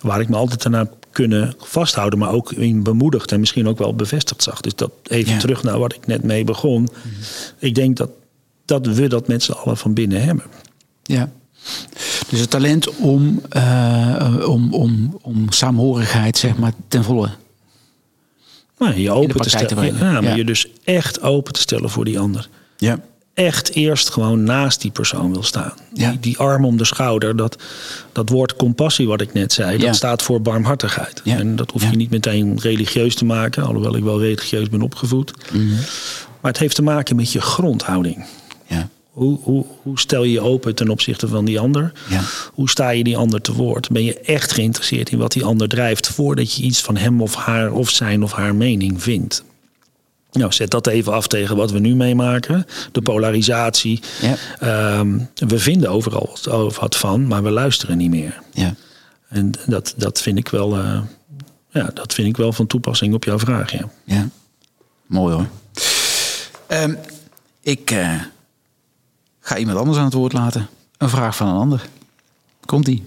[0.00, 3.78] waar ik me altijd aan heb kunnen vasthouden, maar ook in bemoedigd en misschien ook
[3.78, 4.60] wel bevestigd zag.
[4.60, 5.38] Dus dat even Ja.
[5.38, 6.88] terug naar wat ik net mee begon.
[7.58, 8.10] Ik denk dat,
[8.64, 10.44] dat we dat met z'n allen van binnen hebben.
[11.02, 11.30] Ja.
[12.28, 17.28] Dus het talent om, eh, om, om, om saamhorigheid, zeg maar, ten volle.
[18.78, 19.96] Nou, je open te stellen.
[19.98, 20.34] Ja, maar Ja.
[20.34, 22.48] je dus echt open te stellen voor die ander.
[22.76, 22.98] Ja.
[23.34, 25.72] Echt eerst gewoon naast die persoon wil staan.
[25.94, 26.10] Ja.
[26.10, 27.62] Die, die arm om de schouder, dat,
[28.12, 29.86] dat woord compassie wat ik net zei, Ja.
[29.86, 31.20] dat staat voor barmhartigheid.
[31.24, 31.36] Ja.
[31.38, 35.32] En dat hoef je niet meteen religieus te maken, alhoewel ik wel religieus ben opgevoed.
[35.52, 35.66] Mhm.
[36.40, 38.24] Maar het heeft te maken met je grondhouding.
[39.18, 41.92] Hoe, hoe, hoe stel je je open ten opzichte van die ander?
[42.08, 42.20] Ja.
[42.52, 43.88] Hoe sta je die ander te woord?
[43.90, 47.34] Ben je echt geïnteresseerd in wat die ander drijft voordat je iets van hem of
[47.34, 49.44] haar of zijn of haar mening vindt?
[50.32, 52.66] Nou, zet dat even af tegen wat we nu meemaken.
[52.92, 54.00] De polarisatie.
[54.20, 54.36] Ja.
[54.60, 58.38] Ehm, we vinden overal wat- wat van, maar we luisteren niet meer.
[58.52, 58.74] Ja.
[59.28, 61.00] En dat, dat, vind ik wel, eh,
[61.70, 63.72] ja, dat vind ik wel van toepassing op jouw vraag.
[63.72, 63.88] Ja.
[64.04, 64.28] Ja.
[65.06, 65.46] Mooi hoor.
[66.66, 66.94] Ehm,
[67.62, 68.14] ik eh,
[69.48, 70.66] ga iemand anders aan het woord laten.
[70.98, 71.86] Een vraag van een ander.
[72.66, 73.02] Komt-ie.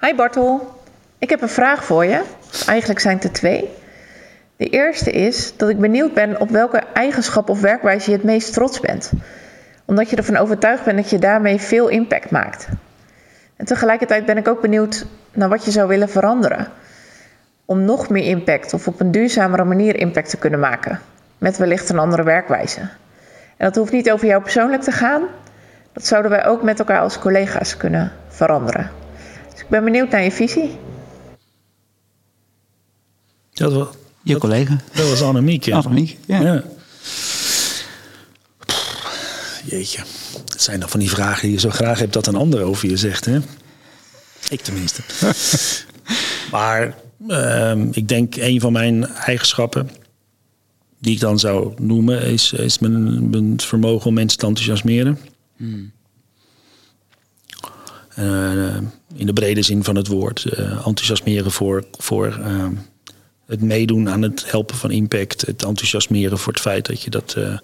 [0.00, 0.80] Hi Bartel,
[1.18, 2.22] ik heb een vraag voor je.
[2.66, 3.68] Eigenlijk zijn het er twee.
[4.56, 8.52] De eerste is dat ik benieuwd ben op welke eigenschap of werkwijze je het meest
[8.52, 9.12] trots bent.
[9.84, 12.68] Omdat je ervan overtuigd bent dat je daarmee veel impact maakt.
[13.56, 16.68] En tegelijkertijd ben ik ook benieuwd naar wat je zou willen veranderen.
[17.64, 21.00] Om nog meer impact of op een duurzamere manier impact te kunnen maken.
[21.38, 22.80] Met wellicht een andere werkwijze.
[23.56, 25.22] En dat hoeft niet over jou persoonlijk te gaan.
[25.92, 28.90] Dat zouden wij ook met elkaar als collega's kunnen veranderen.
[29.52, 30.78] Dus ik ben benieuwd naar je visie.
[33.52, 33.88] Dat, was,
[34.22, 34.76] Je collega.
[34.92, 35.64] dat was Annemiek.
[35.64, 35.76] Ja.
[35.76, 36.40] Annemiek, ja.
[36.40, 36.62] Ja.
[39.64, 40.00] Jeetje.
[40.44, 42.88] Het zijn dan van die vragen die je zo graag hebt dat een ander over
[42.88, 43.24] je zegt.
[43.24, 43.38] Hè?
[44.48, 45.02] Ik tenminste.
[46.50, 46.94] maar
[47.28, 49.90] ehm, ik denk een van mijn eigenschappen...
[50.98, 52.22] die ik dan zou noemen...
[52.22, 55.18] is, is mijn, mijn vermogen om mensen te enthousiasmeren.
[58.08, 58.76] Eh,
[59.14, 60.44] in de brede zin van het woord.
[60.44, 62.72] eh, enthousiasmeren voor, voor ehm,
[63.46, 65.40] het meedoen aan het helpen van impact.
[65.40, 67.58] Het enthousiasmeren voor het feit dat je dat, eh,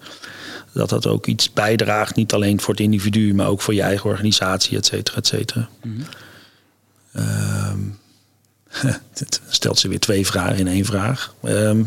[0.71, 2.15] dat, dat ook iets bijdraagt.
[2.15, 5.69] Niet alleen voor het individu, maar ook voor je eigen organisatie, et cetera, et cetera.
[7.11, 7.79] Ehm,
[9.13, 11.35] het stelt ze weer twee vragen in één vraag.
[11.43, 11.83] Ehm,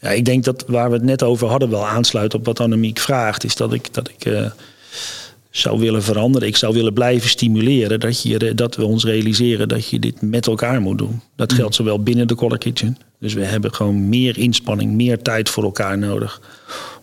[0.00, 2.98] ja, ik denk dat waar we het net over hadden wel aansluit op wat Annemiek
[2.98, 3.44] vraagt.
[3.44, 4.50] Is dat ik, dat ik eh,
[5.50, 6.48] zou willen veranderen.
[6.48, 10.46] Ik zou willen blijven stimuleren dat, je, dat we ons realiseren dat je dit met
[10.46, 11.20] elkaar moet doen.
[11.36, 12.98] Dat geldt zowel binnen de Color Kitchen.
[13.18, 16.40] Dus we hebben gewoon meer inspanning, meer tijd voor elkaar nodig.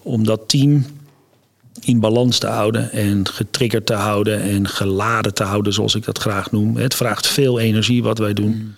[0.02, 0.86] Om dat team
[1.82, 6.18] in balans te houden en getriggerd te houden en geladen te houden, zoals ik dat
[6.18, 6.78] graag noem.
[6.78, 8.76] Het vraagt veel energie wat wij doen.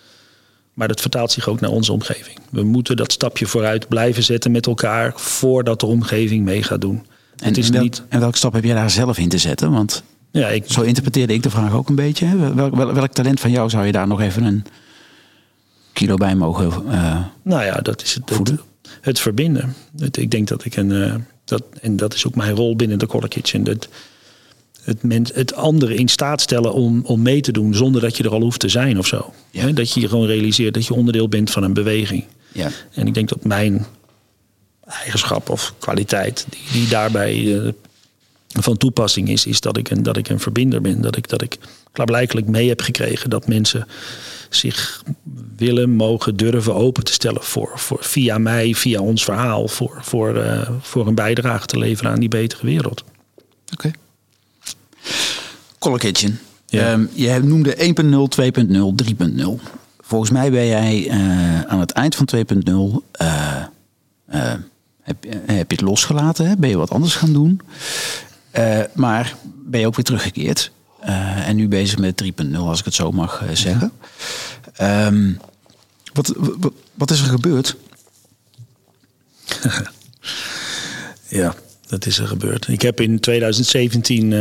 [0.79, 2.37] Maar dat vertaalt zich ook naar onze omgeving.
[2.49, 7.05] We moeten dat stapje vooruit blijven zetten met elkaar voordat de omgeving mee gaat doen.
[7.37, 8.03] En, het is en, niet.
[8.09, 9.71] en welke stap heb jij daar zelf in te zetten?
[9.71, 12.53] Want Ja, ik, zo interpreteerde ik de vraag ook een beetje.
[12.55, 14.65] Welk, welk, welk talent van jou zou je daar nog even een
[15.93, 18.53] kilo bij mogen eh, Nou ja, dat is het, het,
[19.01, 19.75] het verbinden.
[19.97, 20.91] Het, ik denk dat ik een.
[20.91, 21.15] eh,
[21.45, 23.63] dat, en dat is ook mijn rol binnen de Color Kitchen.
[23.63, 23.87] Dat,
[24.89, 28.31] het, het andere in staat stellen om, om mee te doen zonder dat je er
[28.31, 29.33] al hoeft te zijn of zo.
[29.51, 29.71] Ja.
[29.71, 32.25] Dat je je gewoon realiseert dat je onderdeel bent van een beweging.
[32.51, 32.69] Ja.
[32.91, 33.85] En ik denk dat mijn
[34.85, 37.71] eigenschap of kwaliteit die, die daarbij eh,
[38.47, 41.01] van toepassing is, is dat ik, een, dat ik een verbinder ben.
[41.01, 41.57] Dat ik, dat ik
[41.91, 43.87] klaarblijkelijk mee heb gekregen dat mensen
[44.49, 45.03] zich
[45.55, 50.35] willen, mogen, durven open te stellen voor, voor via mij, via ons verhaal, voor, voor,
[50.35, 53.03] eh, voor een bijdrage te leveren aan die betere wereld.
[53.73, 53.91] Oké.
[55.79, 56.39] Color Kitchen.
[56.65, 56.91] Ja.
[56.91, 59.59] Ehm, je noemde 1.0, 2.0, 3.0.
[60.01, 63.05] Volgens mij ben jij eh, aan het eind van 2.0...
[63.11, 63.63] eh,
[64.25, 64.53] eh,
[65.01, 66.47] heb, heb je het losgelaten?
[66.47, 66.55] Hè?
[66.55, 67.61] Ben je wat anders gaan doen?
[68.93, 69.35] Maar
[69.65, 70.71] ben je ook weer teruggekeerd?
[71.45, 73.91] En nu bezig met 3.0, als ik het zo mag zeggen.
[74.73, 75.31] Ehm,
[76.13, 77.75] wat, wat, wat is er gebeurd?
[81.29, 81.55] Ja,
[81.89, 82.67] dat is er gebeurd.
[82.67, 84.39] Ik heb in 2017 eh,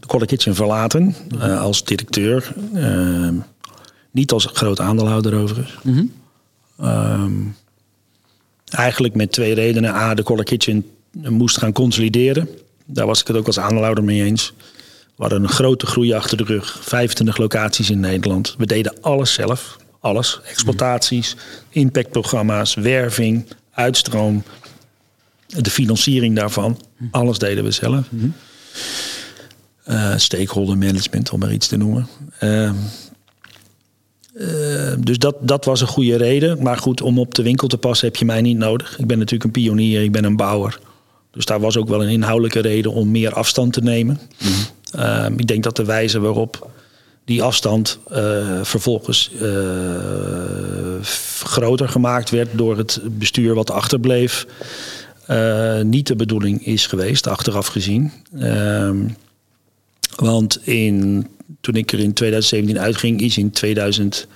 [0.00, 2.54] de Color Kitchen verlaten eh, als directeur.
[2.74, 3.28] Eh,
[4.10, 5.76] niet als groot aandeelhouder overigens.
[6.78, 7.32] Ehm,
[8.70, 9.94] eigenlijk met twee redenen.
[9.94, 12.48] A, de Color Kitchen moest gaan consolideren.
[12.84, 14.52] Daar was ik het ook als aandeelhouder mee eens.
[15.16, 16.78] We hadden een grote groei achter de rug.
[16.80, 18.54] 25 locaties in Nederland.
[18.58, 19.76] We deden alles zelf.
[20.00, 20.40] Alles.
[20.44, 21.36] Exploitaties,
[21.70, 24.42] impactprogramma's, werving, uitstroom.
[25.46, 26.80] De financiering daarvan.
[27.10, 28.06] Alles deden we zelf.
[29.86, 32.08] Uh, stakeholder management, om maar iets te noemen.
[32.42, 32.72] Uh,
[34.98, 36.62] dus dat, dat was een goede reden.
[36.62, 38.98] Maar goed, om op de winkel te passen heb je mij niet nodig.
[38.98, 40.78] Ik ben natuurlijk een pionier, ik ben een bouwer.
[41.30, 44.20] Dus daar was ook wel een inhoudelijke reden om meer afstand te nemen.
[44.38, 45.38] Mm.
[45.38, 46.70] ik denk dat de wijze waarop
[47.24, 51.02] die afstand uh, vervolgens uh,
[51.42, 54.46] groter gemaakt werd door het bestuur wat achterbleef.
[55.30, 58.12] Uh, niet de bedoeling is geweest, achteraf gezien.
[58.38, 59.08] Ehm,
[60.16, 61.26] want in,
[61.60, 64.26] toen ik er in 2017 uitging, is in 2018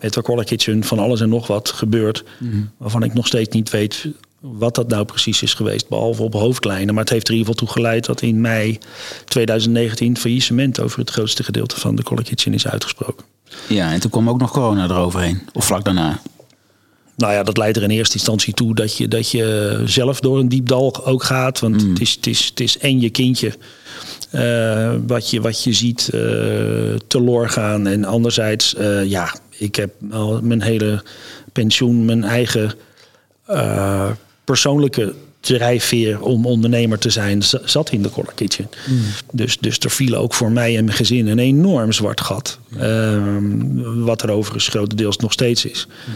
[0.00, 2.24] met de Kitchen van alles en nog wat gebeurd.
[2.38, 4.06] Mm Waarvan ik nog steeds niet weet
[4.40, 6.94] wat dat nou precies is geweest, behalve op hoofdlijnen.
[6.94, 8.78] Maar het heeft er in ieder geval toe geleid dat in mei
[9.24, 13.24] 2019 faillissement over het grootste gedeelte van de Collar Kitchen is uitgesproken.
[13.68, 16.20] Ja, en toen kwam ook nog corona eroverheen, of vlak daarna.
[17.16, 20.38] Nou ja, dat leidt er in eerste instantie toe dat je, dat je zelf door
[20.38, 21.58] een diep dal ook gaat.
[21.58, 21.90] Want mm.
[21.90, 23.54] het, is, het, is, het is en je kindje
[24.32, 26.20] uh, wat, je, wat je ziet uh,
[27.06, 27.86] teloor gaan.
[27.86, 31.02] En anderzijds, uh, ja, ik heb al mijn hele
[31.52, 32.74] pensioen, mijn eigen
[34.48, 38.68] persoonlijke drijfveer om ondernemer te zijn zat in de Collar Kitchen.
[38.88, 39.00] Mm.
[39.32, 42.58] Dus, dus er viel ook voor mij en mijn gezin een enorm zwart gat.
[42.68, 44.04] Mm.
[44.04, 45.86] wat er overigens grotendeels nog steeds is.
[46.06, 46.14] Mm.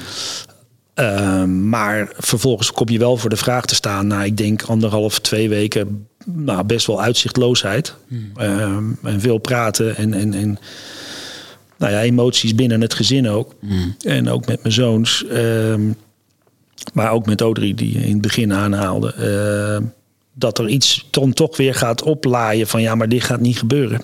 [0.94, 5.18] Uh, maar vervolgens kom je wel voor de vraag te staan na, ik denk, anderhalf,
[5.18, 7.94] twee weken, nou, best wel uitzichtloosheid.
[8.08, 8.32] Hmm.
[8.40, 8.62] Uh,
[9.02, 10.58] en veel praten en, en, en
[11.78, 13.54] nou ja, emoties binnen het gezin ook.
[14.00, 15.24] En ook met mijn zoons.
[15.30, 15.74] Uh,
[16.94, 19.12] maar ook met Audrey, die in het begin aanhaalde.
[19.12, 19.84] Ehm,
[20.34, 24.00] dat er iets dan toch weer gaat oplaaien van ja, maar dit gaat niet gebeuren.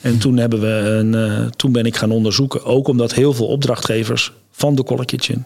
[0.00, 3.46] En toen, hebben we een, uh, toen ben ik gaan onderzoeken, ook omdat heel veel
[3.46, 5.44] opdrachtgevers van de Collar Kitchen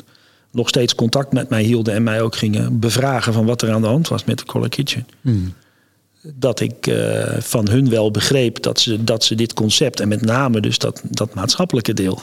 [0.52, 3.80] nog steeds contact met mij hielden en mij ook gingen bevragen van wat er aan
[3.80, 5.06] de hand was met de Collar Kitchen.
[5.20, 5.54] Hmm.
[6.34, 10.22] Dat ik uh, van hun wel begreep dat ze, dat ze dit concept en met
[10.22, 12.20] name dus dat, dat maatschappelijke deel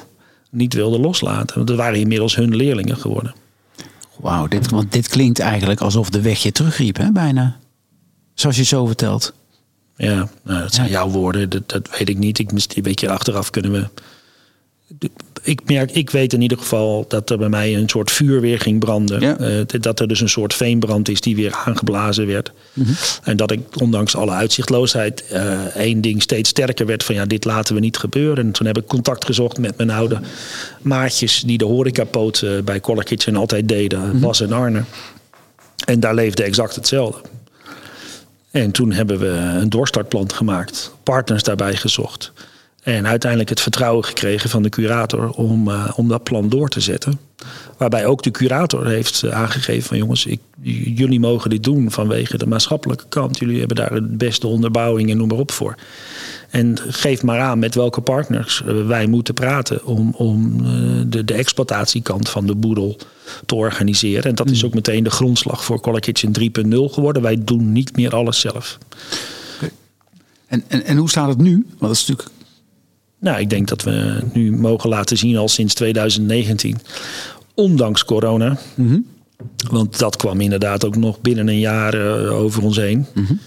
[0.50, 1.58] niet wilden loslaten.
[1.58, 3.34] Want er waren inmiddels hun leerlingen geworden.
[4.24, 7.58] Wauw, dit, want dit klinkt eigenlijk alsof de weg je terugriep, hè, bijna.
[8.34, 9.34] Zoals je zo vertelt.
[9.96, 12.40] Ja, nou, dat zijn jouw woorden, dat, dat, weet ik niet.
[12.40, 13.90] Ik, een beetje achteraf kunnen we
[15.44, 18.60] ik merk, ik weet in ieder geval dat er bij mij een soort vuur weer
[18.60, 19.40] ging branden.
[19.40, 22.52] Eh, dat er dus een soort veenbrand is die weer aangeblazen werd.
[22.74, 22.92] Mhm.
[23.24, 27.46] En dat ik ondanks alle uitzichtloosheid uh, één ding steeds sterker werd van ja, dit
[27.46, 28.46] laten we niet gebeuren.
[28.46, 30.20] En toen heb ik contact gezocht met mijn oude
[30.82, 34.84] maatjes die de horecapoot uh, bij Collar Kitchen altijd deden, mm Bas en Arne.
[35.86, 37.22] En daar leefde exact hetzelfde.
[38.52, 42.32] En toen hebben we een doorstartplan gemaakt, partners daarbij gezocht.
[42.84, 46.80] En uiteindelijk het vertrouwen gekregen van de curator om, uh, om dat plan door te
[46.80, 47.20] zetten.
[47.78, 50.40] Waarbij ook de curator heeft eh, aangegeven van jongens, ik,
[50.96, 53.38] jullie mogen dit doen vanwege de maatschappelijke kant.
[53.38, 55.76] Jullie hebben daar de beste onderbouwing en noem maar op voor.
[56.50, 60.58] En geef maar aan met welke partners eh, wij moeten praten om, om
[61.10, 62.98] de, de exploitatiekant van de boedel
[63.46, 64.24] te organiseren.
[64.24, 64.68] En dat is mm.
[64.68, 67.22] ook meteen de grondslag voor Collar Kitchen 3.0 geworden.
[67.22, 68.78] Wij doen niet meer alles zelf.
[70.48, 71.54] En, en, en hoe staat het nu?
[71.54, 72.43] Want dat is natuurlijk
[73.24, 76.78] nou, ik denk dat we nu mogen laten zien al sinds 2019,
[77.54, 78.58] ondanks corona.
[78.76, 79.00] Mhm.
[79.70, 83.06] Want dat kwam inderdaad ook nog binnen een jaar uh, over ons heen.
[83.14, 83.40] Mm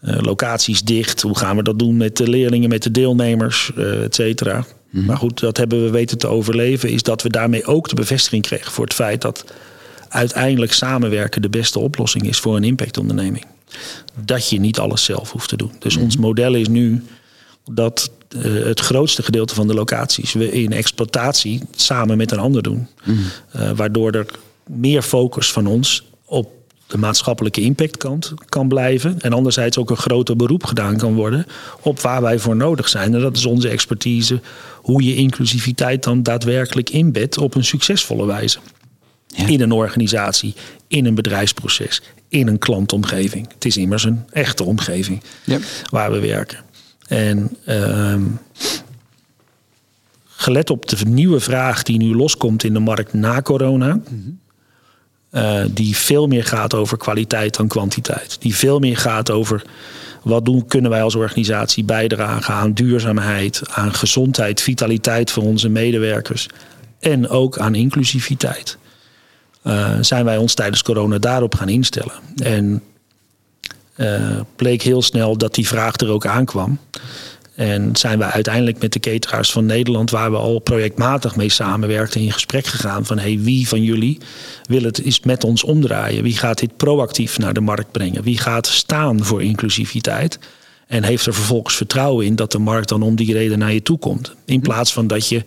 [0.00, 4.14] locaties dicht, hoe gaan we dat doen met de leerlingen, met de deelnemers, uh, et
[4.14, 4.64] cetera.
[4.90, 5.04] Mhm.
[5.04, 6.90] Maar goed, dat hebben we weten te overleven.
[6.90, 9.44] Is dat we daarmee ook de bevestiging kregen voor het feit dat
[10.08, 13.44] uiteindelijk samenwerken de beste oplossing is voor een impactonderneming.
[14.24, 15.72] Dat je niet alles zelf hoeft te doen.
[15.78, 16.04] Dus mhm.
[16.04, 17.02] ons model is nu
[17.70, 22.62] dat uh, het grootste gedeelte van de locaties we in exploitatie samen met een ander
[22.62, 22.88] doen.
[23.04, 23.18] Mm.
[23.56, 24.26] Uh, waardoor er
[24.66, 26.50] meer focus van ons op
[26.86, 29.20] de maatschappelijke impactkant kan blijven.
[29.20, 31.46] En anderzijds ook een groter beroep gedaan kan worden
[31.80, 33.14] op waar wij voor nodig zijn.
[33.14, 34.40] En dat is onze expertise,
[34.74, 38.58] hoe je inclusiviteit dan daadwerkelijk inbedt op een succesvolle wijze.
[39.26, 39.46] Ja.
[39.46, 40.54] In een organisatie,
[40.88, 43.48] in een bedrijfsproces, in een klantomgeving.
[43.54, 45.58] Het is immers een echte omgeving ja.
[45.90, 46.58] waar we werken.
[47.08, 48.14] En uh,
[50.26, 54.00] gelet op de nieuwe vraag die nu loskomt in de markt na corona.
[55.30, 58.36] uh, die veel meer gaat over kwaliteit dan kwantiteit.
[58.40, 59.62] Die veel meer gaat over
[60.22, 66.48] wat doen, kunnen wij als organisatie bijdragen aan duurzaamheid, aan gezondheid, vitaliteit voor onze medewerkers.
[67.00, 68.78] En ook aan inclusiviteit.
[69.64, 72.14] Uh, zijn wij ons tijdens corona daarop gaan instellen.
[72.36, 72.82] En
[74.56, 76.78] bleek heel snel dat die vraag er ook aankwam.
[77.54, 82.20] En zijn we uiteindelijk met de cateraars van Nederland, waar we al projectmatig mee samenwerkten,
[82.20, 84.18] in gesprek gegaan van hey, wie van jullie
[84.68, 86.22] wil het eens met ons omdraaien?
[86.22, 88.22] Wie gaat dit proactief naar de markt brengen?
[88.22, 90.38] Wie gaat staan voor inclusiviteit?
[90.86, 93.82] En heeft er vervolgens vertrouwen in dat de markt dan om die reden naar je
[93.82, 94.34] toe komt.
[94.44, 95.44] In plaats van dat je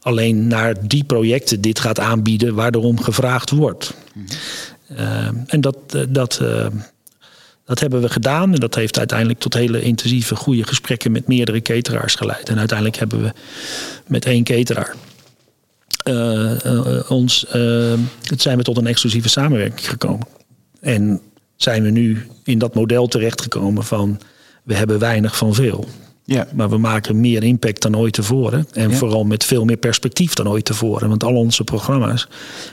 [0.00, 3.94] alleen naar die projecten dit gaat aanbieden waar erom gevraagd wordt.
[4.92, 6.66] Uh, en dat, uh, dat, uh,
[7.70, 8.54] dat hebben we gedaan.
[8.54, 12.48] En dat heeft uiteindelijk tot hele intensieve, goede gesprekken met meerdere cateraars geleid.
[12.48, 13.32] En uiteindelijk hebben we
[14.06, 14.94] met één cateraar
[16.08, 17.92] uh, ons, uh,
[18.36, 20.26] zijn we tot een exclusieve samenwerking gekomen.
[20.80, 21.20] En
[21.56, 24.20] zijn we nu in dat model terechtgekomen van
[24.62, 25.88] we hebben weinig van veel.
[26.34, 26.46] Ja.
[26.54, 28.66] Maar we maken meer impact dan ooit tevoren.
[28.72, 28.96] En ja.
[28.96, 31.08] vooral met veel meer perspectief dan ooit tevoren.
[31.08, 32.28] Want al onze programma's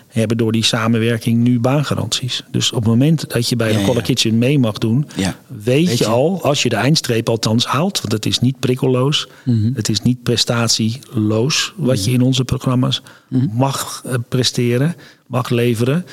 [0.07, 2.43] hebben door die samenwerking nu baangaranties.
[2.51, 5.07] Dus op het moment dat je bij de Color Kitchen mee mag doen,
[5.47, 9.27] weet, weet, je al, als je de eindstreep althans haalt, want het is niet prikkelloos,
[9.43, 9.71] mm -hmm.
[9.75, 12.11] het is niet prestatieloos wat mm -hmm.
[12.11, 13.51] je in onze programma's mm -hmm.
[13.53, 14.95] mag presteren,
[15.27, 16.05] mag leveren,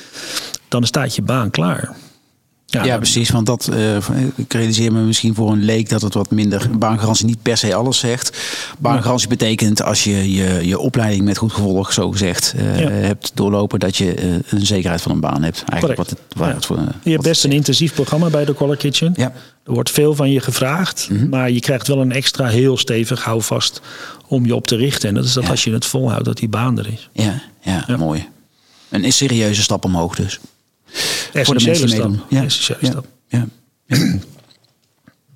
[0.68, 1.96] dan staat je baan klaar.
[2.66, 3.30] Ja, ja, precies.
[3.30, 3.96] Want dat, uh,
[4.36, 6.70] ik realiseer me misschien voor een leek dat het wat minder.
[6.78, 8.38] Baangarantie niet per se alles zegt.
[8.78, 12.88] Baangarantie betekent als je je, je opleiding met goed gevolg, zo gezegd, uh, ja.
[12.90, 15.64] hebt doorlopen, dat je uh, een zekerheid van een baan hebt.
[15.66, 16.54] Eigenlijk wat het, waar ja.
[16.54, 19.12] het voor, je hebt best een intensief programma bij de Color Kitchen.
[19.16, 19.32] Ja.
[19.64, 21.28] Er wordt veel van je gevraagd, mm -hmm.
[21.28, 23.80] maar je krijgt wel een extra heel stevig houvast
[24.26, 25.08] om je op te richten.
[25.08, 27.10] En dat is dat als je het volhoudt, dat die baan er is.
[27.12, 28.28] Ja, ja, mooi.
[28.88, 30.40] Een serieuze stap omhoog dus.
[31.42, 32.20] Voor de mensen meedoen.
[32.28, 32.42] Ja.
[32.42, 33.06] Essentiële stap.
[33.28, 33.46] Ja.
[33.86, 33.96] ja.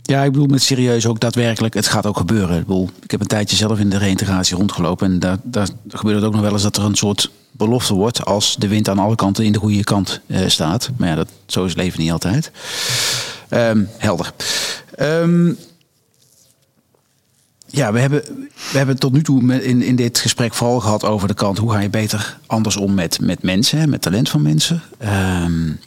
[0.03, 2.59] Ja, ik bedoel met serieus ook daadwerkelijk, het gaat ook gebeuren.
[2.59, 6.17] Ik, bedoel, ik heb een tijdje zelf in de reïntegratie rondgelopen en daar, daar gebeurt
[6.17, 8.99] het ook nog wel eens dat er een soort belofte wordt als de wind aan
[8.99, 10.91] alle kanten in de goede kant uh, staat.
[10.97, 12.51] Maar ja, dat, zo is leven niet altijd.
[13.51, 14.33] Um, helder.
[15.01, 15.59] Um,
[17.71, 18.23] ja, we hebben,
[18.73, 21.73] we hebben tot nu toe in, in dit gesprek vooral gehad over de kant hoe
[21.73, 24.83] ga je beter anders om met, met mensen, met talent van mensen.
[25.03, 25.81] Um,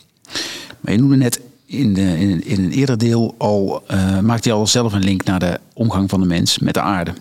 [0.79, 4.55] maar je noemde net in, de, in, in een eerder deel al, uh, maakte je
[4.55, 7.13] al zelf een link naar de omgang van de mens met de aarde.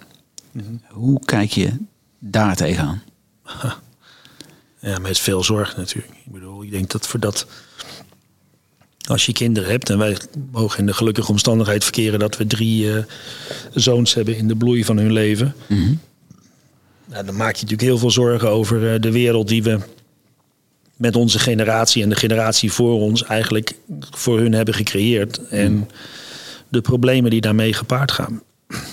[0.52, 0.80] Mm-hmm.
[0.88, 1.72] Hoe kijk je
[2.18, 3.02] daar tegenaan?
[4.82, 6.14] Ja, met veel zorg natuurlijk.
[6.24, 7.46] Ik bedoel, ik denk dat voor dat
[9.10, 10.16] als je kinderen hebt, en wij
[10.52, 12.96] mogen in de gelukkige omstandigheid verkeren dat we drie uh,
[13.74, 15.54] zoons hebben in de bloei van hun leven.
[15.66, 16.00] Mm-hmm.
[17.04, 19.78] Nou, dan maak je natuurlijk heel veel zorgen over uh, de wereld die we
[20.96, 23.74] met onze generatie en de generatie voor ons eigenlijk
[24.10, 25.48] voor hun hebben gecreëerd.
[25.48, 25.86] En mm.
[26.68, 28.42] de problemen die daarmee gepaard gaan.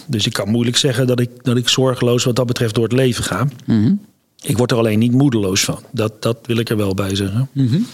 [0.08, 2.94] Dus ik kan moeilijk zeggen dat ik, dat ik zorgeloos wat dat betreft door het
[2.94, 3.48] leven ga.
[3.66, 4.02] Mm-hmm.
[4.42, 5.80] Ik word er alleen niet moedeloos van.
[5.92, 7.50] Dat, dat wil ik er wel bij zeggen.
[7.52, 7.88] Mm-hmm.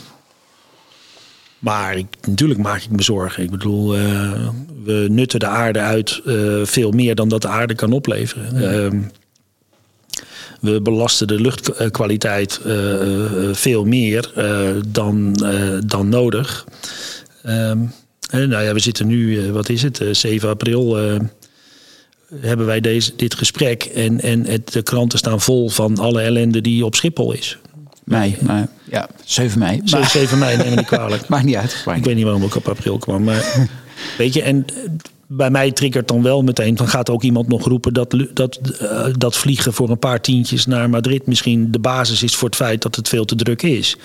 [1.63, 3.43] Maar ik, natuurlijk maak ik me zorgen.
[3.43, 4.49] Ik bedoel, uh,
[4.83, 8.61] we nutten de aarde uit uh, veel meer dan dat de aarde kan opleveren.
[8.61, 8.83] Ja.
[8.83, 9.01] Uh,
[10.59, 14.31] we belasten de luchtkwaliteit uh, veel meer
[14.87, 15.33] dan,
[15.85, 16.65] dan nodig.
[17.41, 17.93] en
[18.29, 20.97] nou ja, we zitten nu, wat is het, 7 april
[22.39, 23.83] hebben wij deze, dit gesprek.
[23.83, 27.57] En, en het, de kranten staan vol van alle ellende die op Schiphol is.
[28.03, 29.81] Mei, maar ja, 7 mei.
[29.83, 31.27] 7, 7 mei, neem me niet kwalijk.
[31.29, 31.85] Maakt niet uit.
[31.95, 33.23] Ik weet niet waarom ik op april kwam.
[33.23, 33.69] Maar
[34.17, 34.65] weet je, en
[35.27, 36.75] bij mij triggert dan wel meteen.
[36.75, 40.65] Dan gaat ook iemand nog roepen dat, dat, uh, dat vliegen voor een paar tientjes
[40.65, 43.97] naar Madrid misschien de basis is voor het feit dat het veel te druk is.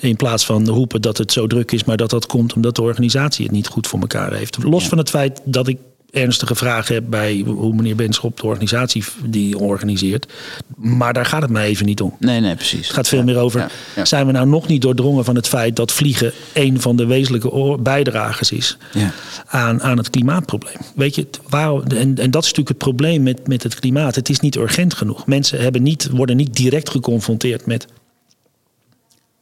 [0.00, 2.82] In plaats van roepen dat het zo druk is, maar dat dat komt omdat de
[2.82, 4.62] organisatie het niet goed voor elkaar heeft.
[4.62, 4.88] Los ja.
[4.88, 5.78] van het feit dat ik
[6.10, 10.32] ernstige vragen heb bij hoe meneer Benschop de organisatie die organiseert.
[10.76, 12.16] Maar daar gaat het mij even niet om.
[12.18, 12.86] Nee, nee, precies.
[12.86, 14.04] Het gaat veel ja, meer over, ja, ja.
[14.04, 17.78] zijn we nou nog niet doordrongen van het feit dat vliegen een van de wezenlijke
[17.80, 18.76] bijdragers is
[19.46, 20.76] aan, aan het klimaatprobleem.
[20.94, 24.14] Weet je, waarom, en, en dat is natuurlijk het probleem met, met het klimaat.
[24.14, 25.26] Het is niet urgent genoeg.
[25.26, 27.86] Mensen hebben niet, worden niet direct geconfronteerd met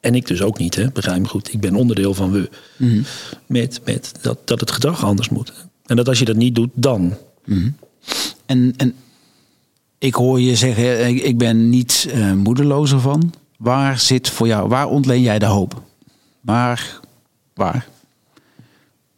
[0.01, 1.53] en ik dus ook niet, hè, begrijp me goed.
[1.53, 2.49] Ik ben onderdeel van we.
[2.77, 3.05] Mm-hmm.
[3.47, 5.53] Met, met dat, dat het gedrag anders moet.
[5.89, 7.15] En dat als je dat niet doet, dan.
[7.45, 7.77] Mm-hmm.
[8.47, 8.95] En, en
[9.99, 13.33] ik hoor je zeggen, ik ben niet uh, moedeloos ervan.
[13.59, 15.83] Waar zit voor jou, waar ontleen jij de hoop?
[16.41, 17.01] Waar,
[17.55, 17.89] waar?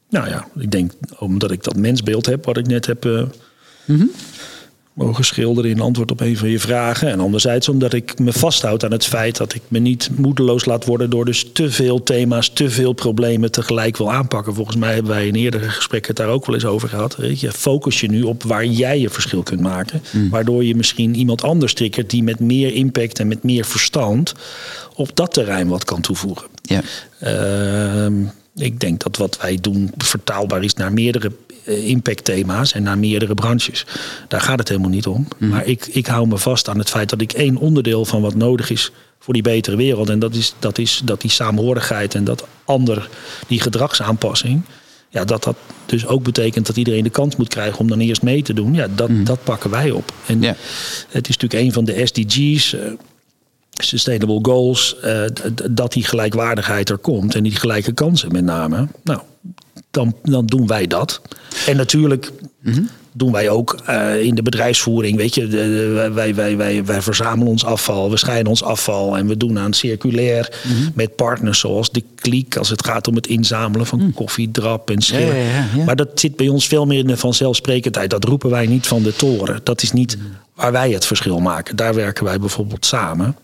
[0.08, 3.22] Nou ja, ik denk omdat ik dat mensbeeld heb, wat ik net heb uh.
[5.04, 7.08] Mogen schilderen in antwoord op een van je vragen.
[7.08, 10.84] En anderzijds omdat ik me vasthoud aan het feit dat ik me niet moedeloos laat
[10.84, 14.54] worden door dus te veel thema's, te veel problemen tegelijk wil aanpakken.
[14.54, 17.16] Volgens mij hebben wij in eerdere gesprekken het daar ook wel eens over gehad.
[17.16, 20.02] Weet je, focus je nu op waar jij je verschil kunt maken.
[20.10, 20.30] Mm.
[20.30, 24.34] Waardoor je misschien iemand anders triggert die met meer impact en met meer verstand
[24.94, 26.46] op dat terrein wat kan toevoegen.
[26.62, 26.82] Ja.
[27.22, 31.32] Uh, ik denk dat wat wij doen vertaalbaar is naar meerdere
[31.78, 33.86] impactthema's en naar meerdere branches.
[34.28, 35.28] Daar gaat het helemaal niet om.
[35.38, 35.48] Mm.
[35.48, 38.34] Maar ik, ik hou me vast aan het feit dat ik één onderdeel van wat
[38.34, 40.08] nodig is voor die betere wereld.
[40.08, 43.08] En dat is dat, is, dat die saamhorigheid en dat ander,
[43.46, 44.62] die gedragsaanpassing.
[45.08, 45.56] Ja, dat dat
[45.86, 48.74] dus ook betekent dat iedereen de kans moet krijgen om dan eerst mee te doen.
[48.74, 50.12] Ja, dat, dat pakken wij op.
[50.26, 50.42] En
[51.08, 52.74] het is natuurlijk een van de SDG's.
[52.74, 52.80] eh,
[53.82, 55.22] Sustainable Goals, eh,
[55.70, 58.88] dat die gelijkwaardigheid er komt en die gelijke kansen met name.
[59.04, 59.20] Nou,
[59.90, 61.20] dan, dan doen wij dat.
[61.66, 62.32] En natuurlijk
[63.12, 67.02] doen wij ook eh, in de bedrijfsvoering, weet je, de- de- wij, wij, wij, wij
[67.02, 70.60] verzamelen ons afval, we scheiden ons afval en we doen aan circulair
[70.94, 75.02] met partners zoals de Kliek als het gaat om het inzamelen van koffie, drap en
[75.02, 75.36] schillen.
[75.36, 75.84] Ja, ja, ja, ja.
[75.84, 78.10] Maar dat zit bij ons veel meer in de vanzelfsprekendheid.
[78.10, 79.60] Dat roepen wij niet van de toren.
[79.62, 80.18] Dat is niet
[80.54, 81.76] waar wij het verschil maken.
[81.76, 83.36] Daar werken wij bijvoorbeeld samen.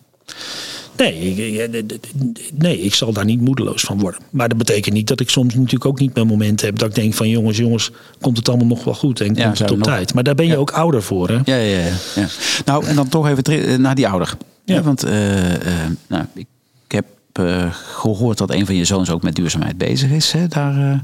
[0.97, 4.21] Nee, ik- nee, ik zal daar niet moedeloos van worden.
[4.31, 6.95] Maar dat betekent niet dat ik soms natuurlijk ook niet mijn momenten heb dat ik
[6.95, 7.91] denk van jongens, jongens,
[8.21, 10.15] komt het allemaal nog wel goed en Ja, komt het op nog- tijd.
[10.15, 11.35] Maar daar ben je ook ouder voor, hè?
[11.45, 12.27] Ja, ja, ja, ja.
[12.65, 14.37] Nou, en dan toch even eh, naar die ouder.
[14.65, 14.83] Ja.
[14.83, 16.47] Want eh, eh, nou, ik,
[16.89, 20.33] heb eh, gehoord dat een van je zoons ook met duurzaamheid bezig is.
[20.33, 20.49] Hè?
[20.49, 20.99] Daar eh,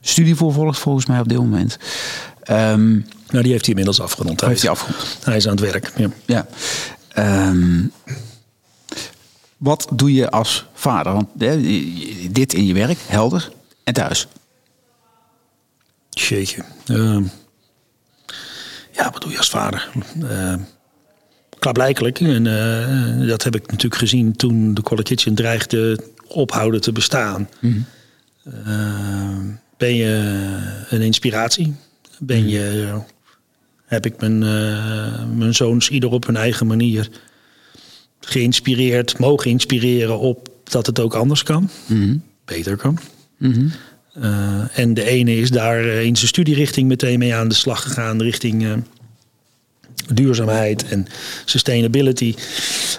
[0.00, 1.78] studie voor volgt volgens mij op dit moment.
[2.42, 2.90] Ehm
[3.30, 4.40] Nou, die heeft hij inmiddels afgerond.
[4.40, 5.18] Hij heeft hij afgerond.
[5.24, 5.92] hij is aan het werk.
[5.96, 6.08] Ja.
[6.26, 6.46] Ja.
[9.58, 11.12] Wat doe je als vader?
[11.12, 11.60] Want hè,
[12.30, 13.50] dit in je werk, helder,
[13.84, 14.26] en thuis.
[16.10, 16.62] Jeetje.
[16.86, 17.22] Ehm,
[18.92, 19.88] ja, wat doe je als vader?
[20.22, 20.54] Uh,
[21.58, 22.20] klaarblijkelijk.
[22.20, 27.48] En eh, dat heb ik natuurlijk gezien toen de Color Kitchen dreigde ophouden te bestaan.
[28.44, 29.46] Ehm,
[29.76, 30.12] ben je
[30.88, 31.74] een inspiratie?
[32.18, 32.94] Ben je,
[33.84, 37.08] heb ik mijn, eh, mijn zoons ieder op hun eigen manier
[38.20, 41.70] geïnspireerd, mogen inspireren op dat het ook anders kan,
[42.44, 42.98] beter kan.
[44.22, 47.82] Uh, en de ene is daar uh, in zijn studierichting meteen mee aan de slag
[47.82, 48.72] gegaan, richting uh,
[50.14, 51.06] duurzaamheid en
[51.44, 52.34] sustainability.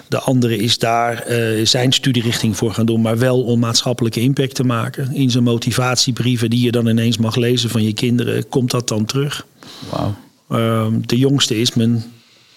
[0.08, 4.54] De andere is daar uh, zijn studierichting voor gaan doen, maar wel om maatschappelijke impact
[4.54, 5.14] te maken.
[5.14, 9.04] In zijn motivatiebrieven die je dan ineens mag lezen van je kinderen, komt dat dan
[9.04, 9.46] terug.
[9.90, 10.14] Wow.
[10.50, 12.04] Uh, de jongste is mijn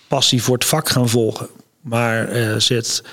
[0.07, 1.47] passie voor het vak gaan volgen.
[1.83, 3.03] Maar uh, zet,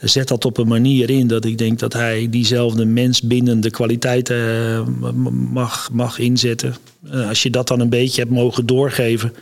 [0.00, 5.10] zet dat op een manier in dat ik denk dat hij diezelfde mensbindende kwaliteiten uh,
[5.52, 6.76] mag, mag inzetten.
[7.12, 9.34] Uh, als je dat dan een beetje hebt mogen doorgeven,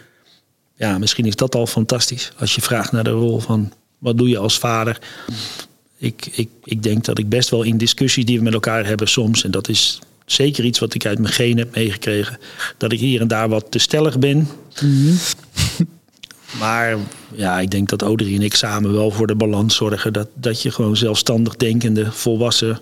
[0.76, 2.32] ja, misschien is dat al fantastisch.
[2.38, 4.98] Als je vraagt naar de rol van wat doe je als vader.
[5.98, 9.08] Ik, ik, ik denk dat ik best wel in discussies die we met elkaar hebben
[9.08, 12.38] soms, en dat is zeker iets wat ik uit mijn genen heb meegekregen,
[12.76, 14.48] dat ik hier en daar wat te stellig ben.
[14.82, 15.18] Mm-hmm.
[16.58, 16.96] Maar
[17.34, 20.12] ja, ik denk dat Audrey en ik samen wel voor de balans zorgen.
[20.12, 22.78] Dat, dat je gewoon zelfstandig denkende, volwassen,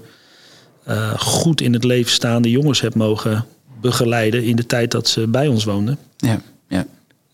[0.89, 3.47] uh, goed in het leven staande jongens hebt mogen
[3.81, 5.99] begeleiden in de tijd dat ze bij ons woonden.
[6.17, 6.87] Ja, ja.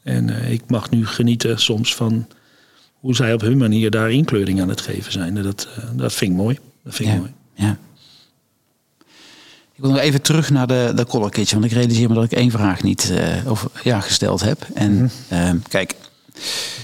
[0.03, 2.27] En uh, ik mag nu genieten soms van
[3.01, 5.37] hoe zij op hun manier daar inkleuring aan het geven zijn.
[5.37, 6.59] En dat, uh, dat vind ik mooi.
[6.85, 7.33] Dat vind ik ja, mooi.
[7.55, 7.79] Ja.
[9.75, 11.61] Ik wil nog even terug naar de, de Color Kitchen.
[11.61, 14.67] Want ik realiseer me dat ik één vraag niet uh, of, ja, gesteld heb.
[14.75, 15.63] En mm -hmm.
[15.69, 15.95] kijk,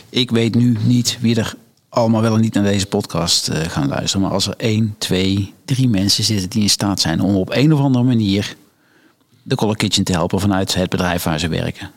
[0.08, 1.54] ik weet nu niet wie er
[1.88, 4.22] allemaal wel en niet naar deze podcast uh, gaan luisteren.
[4.22, 7.72] Maar als er één, twee, drie mensen zitten die in staat zijn om op een
[7.72, 8.56] of andere manier
[9.42, 11.90] de Color Kitchen te helpen vanuit het bedrijf waar ze werken.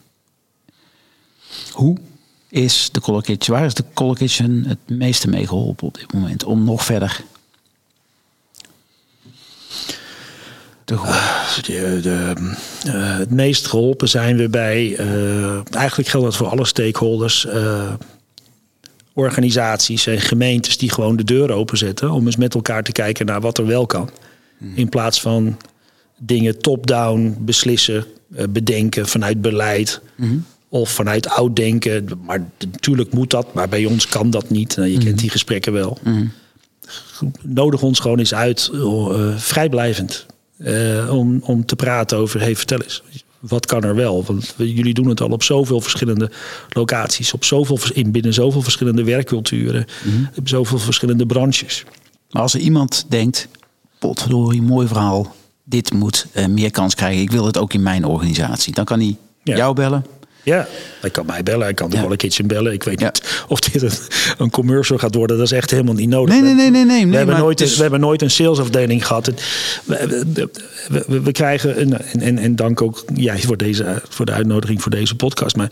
[1.71, 1.97] Hoe
[2.49, 6.13] is de Color Kitchen, waar is de Color Kitchen het meeste mee geholpen op dit
[6.13, 7.23] moment om nog verder
[10.89, 12.33] te uh, de, de,
[12.87, 17.47] uh, het meest geholpen zijn we bij, uh, eigenlijk geldt dat voor alle stakeholders,
[19.13, 23.41] organisaties en gemeentes die gewoon de deur openzetten om eens met elkaar te kijken naar
[23.41, 24.09] wat er wel kan.
[24.57, 24.71] Hmm.
[24.75, 25.57] In plaats van
[26.17, 28.05] dingen top-down beslissen,
[28.49, 30.01] bedenken vanuit beleid.
[30.15, 30.45] Hmm.
[30.71, 32.07] Of vanuit oud denken.
[32.25, 34.75] Maar natuurlijk moet dat, maar bij ons kan dat niet.
[34.77, 35.03] Nou, je mm.
[35.03, 35.97] kent die gesprekken wel.
[36.03, 36.31] Mm.
[37.41, 40.25] Nodig ons gewoon eens uit, uh, vrijblijvend.
[40.59, 43.03] Uh, om, om te praten over, hey, vertel eens.
[43.39, 44.23] Wat kan er wel?
[44.23, 46.31] Want jullie doen het al op zoveel verschillende
[46.69, 47.33] locaties.
[47.33, 49.85] Op zoveel, in binnen zoveel verschillende werkculturen.
[50.03, 50.29] Mm.
[50.37, 51.83] Op zoveel verschillende branches.
[52.31, 53.47] Maar als er iemand denkt,
[53.99, 55.35] potverdorie, mooi verhaal.
[55.63, 57.21] Dit moet uh, meer kans krijgen.
[57.21, 58.73] Ik wil het ook in mijn organisatie.
[58.73, 59.55] Dan kan hij ja.
[59.55, 60.05] jou bellen.
[60.49, 60.67] Ja,
[61.01, 62.15] hij kan mij bellen, hij kan de ja.
[62.15, 62.73] Kitchen bellen.
[62.73, 63.05] Ik weet ja.
[63.05, 63.91] niet of dit een,
[64.37, 65.37] een, commercial gaat worden.
[65.37, 66.33] Dat is echt helemaal niet nodig.
[66.33, 66.69] Nee, nee, nee.
[66.69, 67.75] nee, nee we, hebben nooit, is...
[67.75, 69.31] we hebben nooit een salesafdeling gehad.
[69.83, 70.49] We, we,
[71.07, 74.81] we, we krijgen, een, en, en, en dank ook jij voor, deze, voor de uitnodiging
[74.81, 75.55] voor deze podcast.
[75.55, 75.71] Maar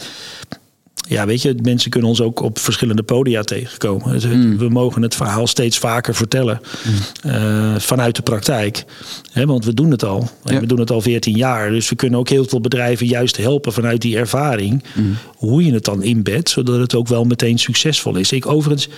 [1.08, 4.12] ja, weet je, mensen kunnen ons ook op verschillende podia tegenkomen.
[4.12, 4.58] Dus mm.
[4.58, 7.32] We mogen het verhaal steeds vaker vertellen mm.
[7.32, 8.86] uh, vanuit de praktijk.
[9.32, 10.30] He, want we doen het al.
[10.44, 10.60] Ja.
[10.60, 11.70] We doen het al 14 jaar.
[11.70, 14.84] Dus we kunnen ook heel veel bedrijven juist helpen vanuit die ervaring.
[14.94, 15.18] Mm.
[15.36, 18.32] Hoe je het dan inbedt, zodat het ook wel meteen succesvol is.
[18.32, 18.90] Ik overigens,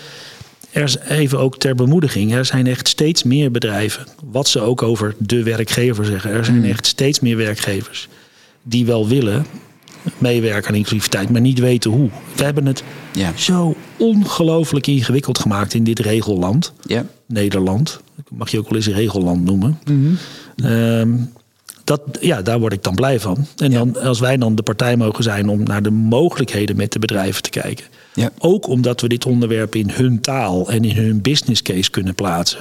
[0.71, 2.33] er is even ook ter bemoediging.
[2.33, 4.07] Er zijn echt steeds meer bedrijven.
[4.31, 6.31] Wat ze ook over de werkgever zeggen.
[6.31, 8.07] Er zijn echt steeds meer werkgevers
[8.63, 9.45] die wel willen
[10.17, 12.09] meewerken aan inclusiviteit, maar niet weten hoe.
[12.35, 12.83] We hebben het
[13.13, 13.31] Ja.
[13.35, 16.73] zo ongelooflijk ingewikkeld gemaakt in dit regelland.
[16.85, 17.05] Ja.
[17.25, 17.99] Nederland.
[18.29, 19.79] Mag je ook wel eens een regelland noemen.
[20.55, 21.09] Ehm,
[21.83, 23.45] dat, ja, daar word ik dan blij van.
[23.57, 26.99] En dan, als wij dan de partij mogen zijn om naar de mogelijkheden met de
[26.99, 27.85] bedrijven te kijken.
[28.13, 28.29] Ja.
[28.37, 32.59] Ook omdat we dit onderwerp in hun taal en in hun business case kunnen plaatsen.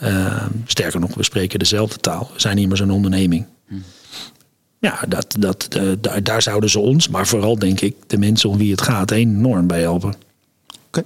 [0.00, 2.30] Ehm, sterker nog, we spreken dezelfde taal.
[2.34, 3.44] We zijn immers een onderneming.
[4.82, 8.56] Ja, dat, dat, eh, daar, zouden ze ons, maar vooral denk ik de mensen om
[8.56, 10.14] wie het gaat, enorm bij helpen.
[10.86, 11.02] Oké.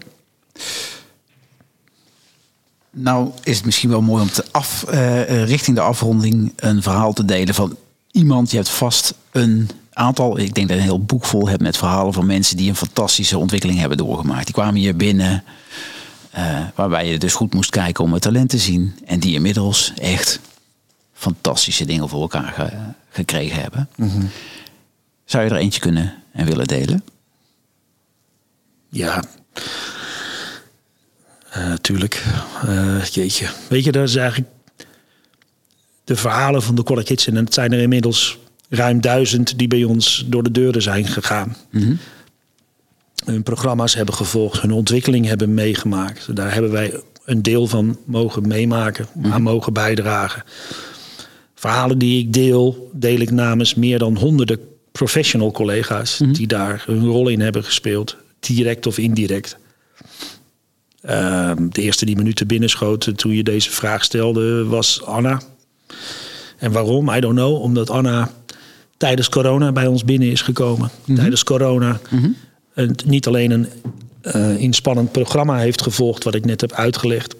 [2.90, 6.82] Nou is het misschien wel mooi om te af, eh, eh, richting de afronding een
[6.82, 7.76] verhaal te delen van
[8.10, 8.50] iemand.
[8.50, 11.76] Je hebt vast een aantal, ik denk dat je een heel boek vol hebt met
[11.76, 14.44] verhalen van mensen die een fantastische ontwikkeling hebben doorgemaakt.
[14.44, 15.44] Die kwamen hier binnen,
[16.74, 18.98] waarbij je dus goed moest kijken om het talent te zien.
[19.04, 20.40] En die inmiddels echt
[21.12, 23.88] fantastische dingen voor elkaar gekregen hebben.
[25.24, 27.04] Zou je er eentje kunnen en willen delen?
[28.88, 29.24] Ja.
[31.50, 32.24] Eh, tuurlijk.
[32.66, 33.48] Eh, jeetje.
[33.68, 34.48] Weet je, dat is eigenlijk
[36.04, 37.36] de verhalen van de Collar Kitchen.
[37.36, 38.38] En het zijn er inmiddels
[38.68, 41.56] ruim duizend die bij ons door de deuren zijn gegaan.
[43.24, 46.36] Hun programma's hebben gevolgd, hun ontwikkeling hebben meegemaakt.
[46.36, 50.44] Daar hebben wij een deel van mogen meemaken, aan mogen bijdragen.
[51.66, 54.58] Verhalen die ik deel, deel ik namens meer dan honderden
[54.92, 59.56] professional collega's die daar hun rol in hebben gespeeld, direct of indirect.
[61.00, 65.40] Ehm, de eerste die minuten binnenschoten toen je deze vraag stelde was Anna.
[66.58, 67.10] En waarom?
[67.10, 67.62] I don't know.
[67.62, 68.30] Omdat Anna
[68.96, 70.90] tijdens corona bij ons binnen is gekomen.
[71.14, 72.00] Tijdens corona
[72.74, 73.66] een, niet alleen een
[74.20, 77.34] eh, inspannend programma heeft gevolgd, wat ik net heb uitgelegd.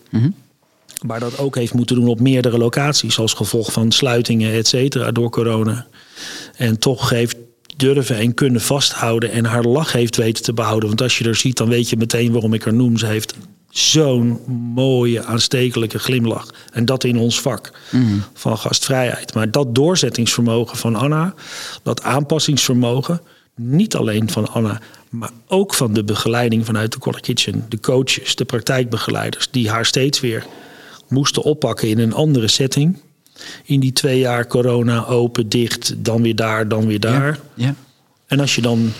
[1.05, 5.13] Maar dat ook heeft moeten doen op meerdere locaties, als gevolg van sluitingen, et cetera,
[5.13, 5.87] door corona.
[6.57, 7.37] En toch heeft
[7.77, 10.89] durven en kunnen vasthouden en haar lach heeft weten te behouden.
[10.89, 12.97] Want als je er ziet, dan weet je meteen waarom ik haar noem.
[12.97, 13.35] Ze heeft
[13.71, 14.41] zo'n
[14.75, 16.51] mooie, aanstekelijke glimlach.
[16.73, 17.73] En dat in ons vak
[18.35, 19.35] van gastvrijheid.
[19.35, 21.35] Maar dat doorzettingsvermogen van Anna,
[21.83, 23.21] dat aanpassingsvermogen,
[23.55, 24.81] niet alleen van Anna,
[25.11, 29.87] maar ook van de begeleiding vanuit de Collar Kitchen, de coaches, de praktijkbegeleiders, die haar
[29.87, 30.47] steeds weer
[31.09, 32.99] moesten oppakken in een andere setting.
[33.65, 37.39] In die twee jaar corona, open, dicht, dan weer daar, dan weer daar.
[37.55, 37.75] Ja.
[38.27, 38.93] En als je dan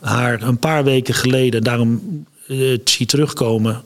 [0.00, 3.82] haar een paar weken geleden daarom eh, ziet terugkomen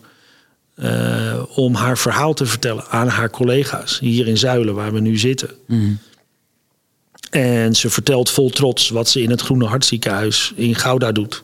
[0.75, 5.19] eh, om haar verhaal te vertellen aan haar collega's hier in Zuilen, waar we nu
[5.19, 5.51] zitten.
[7.31, 11.43] En ze vertelt vol trots wat ze in het Groene Hartziekenhuis in Gouda doet.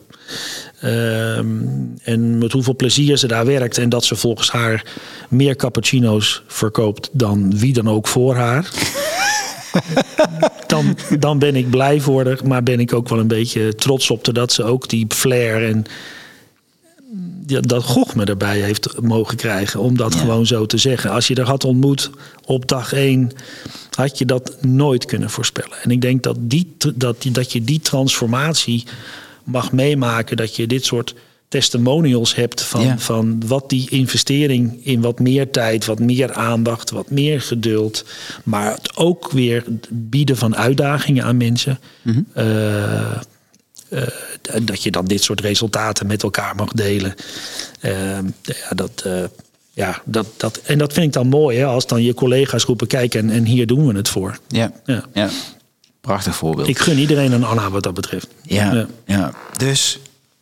[0.85, 1.47] Ehm,
[2.03, 3.77] en met hoeveel plezier ze daar werkt.
[3.77, 4.83] En dat ze volgens haar
[5.29, 8.69] meer cappuccino's verkoopt dan wie dan ook voor haar.
[10.67, 12.39] dan, dan ben ik blij voor haar.
[12.43, 15.67] Maar ben ik ook wel een beetje trots op haar dat ze ook die flair
[15.69, 15.85] en
[17.47, 19.79] ja, dat Gogh me erbij heeft mogen krijgen.
[19.79, 20.19] Om dat Ja.
[20.19, 21.11] gewoon zo te zeggen.
[21.11, 22.09] Als je er had ontmoet
[22.45, 23.31] op dag één,
[23.95, 25.77] had je dat nooit kunnen voorspellen.
[25.83, 28.83] En ik denk dat, die, dat, die- dat je die transformatie
[29.45, 30.37] mag meemaken.
[30.37, 31.15] Dat je dit soort
[31.47, 32.97] testimonials hebt van, Ja.
[32.97, 38.05] van wat die investering in wat meer tijd, wat meer aandacht, wat meer geduld.
[38.43, 41.79] Maar het ook weer bieden van uitdagingen aan mensen.
[42.33, 44.01] eh, eh,
[44.63, 47.13] dat je dan dit soort resultaten met elkaar mag delen.
[47.79, 47.91] Eh,
[48.41, 49.23] ja, dat, eh,
[49.73, 52.87] ja, dat, dat, en dat vind ik dan mooi, hè, als dan je collega's roepen:
[52.87, 54.39] kijk, en, en hier doen we het voor.
[54.47, 54.71] Ja.
[54.85, 55.03] Ja.
[55.13, 55.29] ja.
[56.05, 56.67] Prachtig voorbeeld.
[56.67, 58.27] Ik gun iedereen een Anna wat dat betreft.
[58.41, 58.85] Ja, Ja.
[59.05, 59.31] ja.
[59.57, 59.99] dus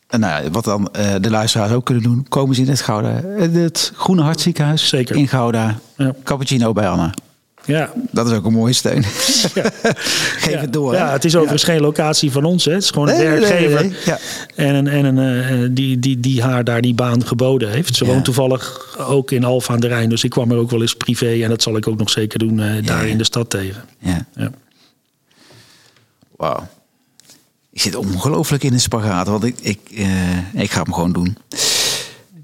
[0.08, 2.82] eh, nou, ja, wat dan eh, de luisteraars ook kunnen doen, komen ze in het
[2.82, 5.16] Gouda, eh, het Groene Hartziekenhuis Zeker.
[5.16, 6.14] in Gouda, Ja.
[6.24, 7.14] cappuccino bij Anna.
[7.66, 7.90] Ja.
[8.12, 9.04] Dat is ook een mooie steun.
[10.44, 10.58] Geef ja.
[10.60, 10.94] het door.
[10.94, 11.12] Ja, hè?
[11.12, 12.66] het is overigens geen locatie van ons.
[12.66, 12.72] Hè.
[12.74, 13.82] Het is gewoon een Nee, nee, nee, werkgever.
[13.84, 14.18] nee, ja.
[14.56, 17.96] En, een, en een, die, die, die haar daar die baan geboden heeft.
[17.96, 20.10] Ze woont toevallig ook in Alphen aan de Rijn.
[20.10, 21.44] Dus ik kwam er ook wel eens privé.
[21.44, 23.84] En dat zal ik ook nog zeker doen daar in de stad tegen.
[24.00, 24.26] Ja.
[26.36, 26.68] Wauw.
[27.72, 31.38] Ik zit ongelooflijk in een spagaat, want ik, ik, eh, ik ga hem gewoon doen.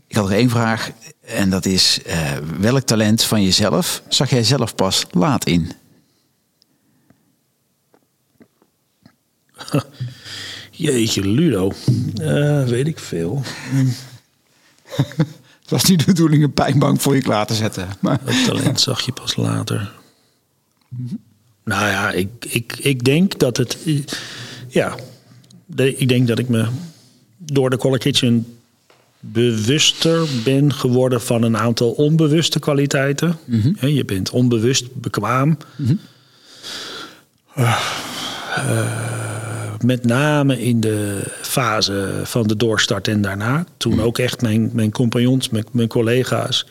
[0.08, 4.44] Ik had nog één vraag en dat is, eh, welk talent van jezelf zag jij
[4.44, 5.72] zelf pas laat in?
[10.72, 11.72] Jeetje, Ludo.
[12.16, 13.42] Eh, weet ik veel.
[15.70, 17.88] Het was niet de bedoeling een pijnbank voor je klaar te zetten.
[18.00, 18.20] Maar...
[18.26, 19.92] Dat talent zag je pas later.
[21.70, 23.78] Nou ja, ik, ik, ik denk dat het...
[24.68, 24.96] Ja,
[25.76, 26.66] ik denk dat ik me
[27.38, 28.46] door de Collar Kitchen
[29.20, 33.38] bewuster ben geworden van een aantal onbewuste kwaliteiten.
[33.78, 35.58] Hè, Je bent onbewust bekwaam.
[37.54, 37.80] Ah,
[38.56, 43.66] eh, met name in de fase van de doorstart en daarna.
[43.78, 46.66] Toen ook echt mijn, mijn compagnons, mijn, mijn collega's...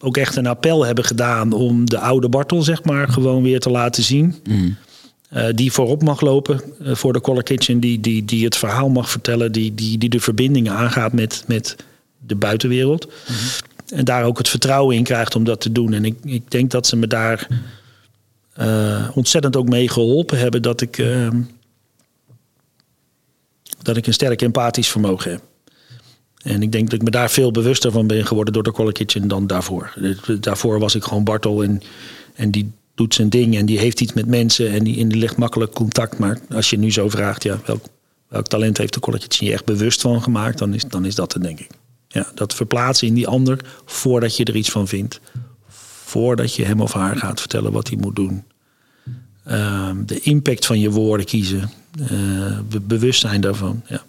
[0.00, 2.62] ook echt een appel hebben gedaan om de oude Bartel...
[2.62, 4.34] zeg maar, gewoon weer te laten zien.
[5.28, 8.88] Eh, die voorop mag lopen eh, voor de Color Kitchen, die, die, die het verhaal
[8.88, 11.76] mag vertellen, die, die, die de verbindingen aangaat met, met
[12.26, 13.08] de buitenwereld.
[13.88, 15.92] En daar ook het vertrouwen in krijgt om dat te doen.
[15.92, 17.48] En ik, ik denk dat ze me daar
[18.58, 21.28] eh, ontzettend ook mee geholpen hebben dat ik, eh,
[23.82, 25.42] dat ik een sterk empathisch vermogen heb.
[26.48, 28.92] En ik denk dat ik me daar veel bewuster van ben geworden door de Color
[28.92, 29.94] Kitchen dan daarvoor.
[30.40, 31.82] Daarvoor was ik gewoon Bartel en,
[32.34, 35.18] en die doet zijn ding en die heeft iets met mensen en die, en die
[35.18, 36.18] ligt makkelijk contact.
[36.18, 37.84] Maar als je nu zo vraagt, ja, welk,
[38.28, 41.14] welk talent heeft de Color Kitchen je echt bewust van gemaakt, dan is, dan is
[41.14, 41.68] dat het, denk ik.
[42.08, 45.20] Ja, dat verplaatsen in die ander voordat je er iets van vindt.
[46.04, 48.44] Voordat je hem of haar gaat vertellen wat hij moet doen.
[49.44, 51.70] Ehm, de impact van je woorden kiezen.
[52.10, 53.82] eh, be- bewustzijn daarvan.
[53.86, 54.02] Ja.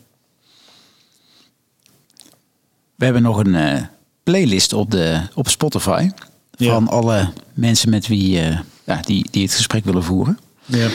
[2.99, 3.81] We hebben nog een eh,
[4.23, 6.09] playlist op, de, op Spotify.
[6.57, 6.89] Van Ja.
[6.89, 10.39] alle mensen met wie eh, ja, die, die het gesprek willen voeren.
[10.65, 10.87] Ja.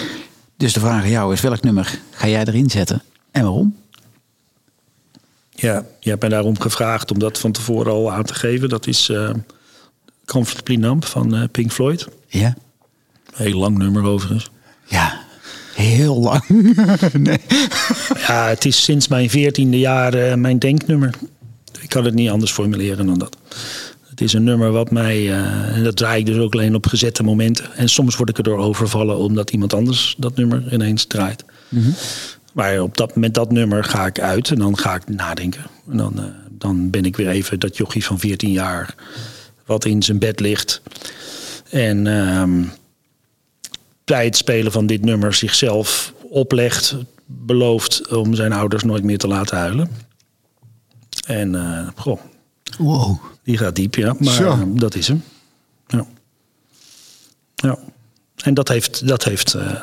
[0.57, 3.77] Dus de vraag aan jou is: welk nummer ga jij erin zetten en waarom?
[5.51, 8.69] ja, je hebt mij daarom gevraagd om dat van tevoren al aan te geven.
[8.69, 9.31] Dat is eh
[10.25, 12.07] Comfortably Numb van Pink Floyd.
[12.29, 12.57] Ja.
[13.35, 14.51] Heel lang nummer overigens.
[14.85, 15.21] Ja,
[15.75, 16.45] heel lang.
[17.13, 17.41] nee.
[18.27, 21.15] Ja, het is sinds mijn veertiende jaar mijn denknummer.
[21.85, 23.37] Ik kan het niet anders formuleren dan dat.
[24.09, 26.87] Het is een nummer wat mij, eh, en dat draai ik dus ook alleen op
[26.87, 27.75] gezette momenten.
[27.75, 31.45] En soms word ik erdoor overvallen omdat iemand anders dat nummer ineens draait.
[32.53, 35.65] Maar op dat, met dat nummer ga ik uit en dan ga ik nadenken.
[35.91, 38.95] En dan, eh, dan ben ik weer even dat jochie van 14 jaar
[39.67, 40.83] wat in zijn bed ligt.
[41.71, 42.63] En ehm,
[44.05, 49.29] bij het spelen van dit nummer zichzelf oplegt, belooft om zijn ouders nooit meer te
[49.29, 49.89] laten huilen.
[51.27, 52.21] En eh, goh,
[52.79, 53.19] Wow.
[53.43, 54.15] die gaat diep, ja.
[54.19, 55.23] Maar eh, dat is hem.
[55.87, 56.07] Ja.
[57.55, 57.79] ja.
[58.43, 59.81] En dat heeft, dat heeft, eh,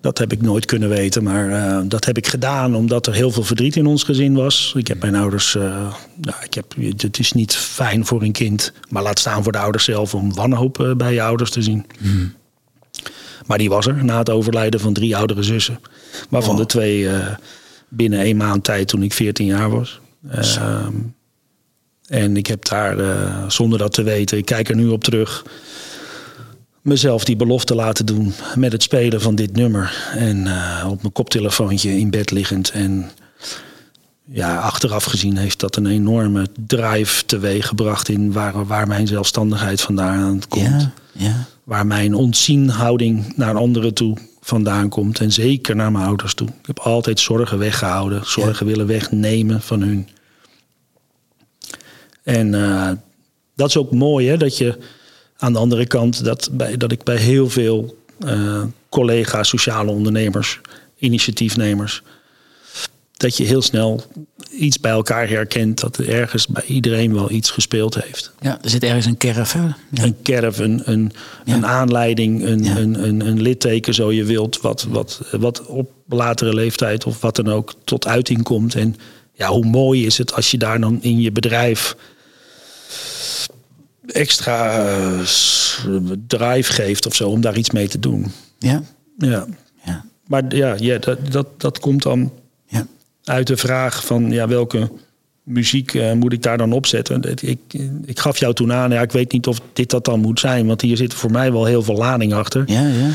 [0.00, 1.22] dat heb ik nooit kunnen weten.
[1.22, 4.72] Maar dat heb ik gedaan omdat er heel veel verdriet in ons gezin was.
[4.76, 9.02] Ik heb mijn ouders, nou, ik heb, het is niet fijn voor een kind, maar
[9.02, 11.86] laat staan voor de ouders zelf om wanhoop bij je ouders te zien.
[13.46, 15.80] Maar die was er na het overlijden van drie oudere zussen.
[16.28, 17.08] Waarvan de twee
[17.88, 20.00] binnen één maand tijd toen ik 14 jaar was.
[20.30, 20.94] Ehm,
[22.06, 25.44] en ik heb daar, eh, zonder dat te weten, ik kijk er nu op terug,
[26.82, 30.12] mezelf die belofte laten doen met het spelen van dit nummer.
[30.16, 32.70] En eh, op mijn koptelefoontje in bed liggend.
[32.70, 33.10] En
[34.24, 40.40] ja, achteraf gezien heeft dat een enorme drive teweeggebracht in waar, waar mijn zelfstandigheid vandaan
[40.48, 41.46] komt Ja, ja.
[41.64, 45.20] waar mijn ontzienhouding naar anderen toe vandaan komt.
[45.20, 46.48] En zeker naar mijn ouders toe.
[46.48, 50.08] Ik heb altijd zorgen weggehouden, zorgen willen wegnemen van hun.
[52.22, 52.90] En eh,
[53.54, 54.78] dat is ook mooi, hè, dat je
[55.36, 60.60] aan de andere kant, dat, bij, dat ik bij heel veel eh, collega's, sociale ondernemers,
[60.98, 62.02] initiatiefnemers,
[63.16, 64.02] dat je heel snel
[64.50, 68.70] iets bij elkaar herkent, dat er ergens bij iedereen wel iets gespeeld heeft ja, er
[68.70, 69.52] zit ergens een kerf.
[69.52, 69.60] Hè?
[69.62, 69.74] Ja.
[69.90, 71.12] een kerf, een, een,
[71.44, 71.54] Ja.
[71.54, 72.76] een aanleiding, een, Ja.
[72.76, 77.36] een, een, een litteken, zo je wilt, wat, wat, wat op latere leeftijd of wat
[77.36, 78.74] dan ook tot uiting komt.
[78.74, 78.96] En
[79.32, 81.96] ja, hoe mooi is het als je daar dan in je bedrijf
[84.06, 85.18] extra eh,
[86.26, 88.32] drive geeft of zo om daar iets mee te doen.
[88.58, 88.82] Ja,
[89.18, 89.46] Ja.
[89.84, 92.32] ja, Maar ja, ja dat, dat, dat komt dan.
[93.24, 94.90] Uit de vraag van ja, welke
[95.42, 97.22] muziek eh, moet ik daar dan opzetten?
[97.40, 97.60] Ik,
[98.04, 100.66] ik gaf jou toen aan, ja, ik weet niet of dit dat dan moet zijn,
[100.66, 102.62] want hier zit voor mij wel heel veel lading achter.
[102.66, 103.10] ja, ja.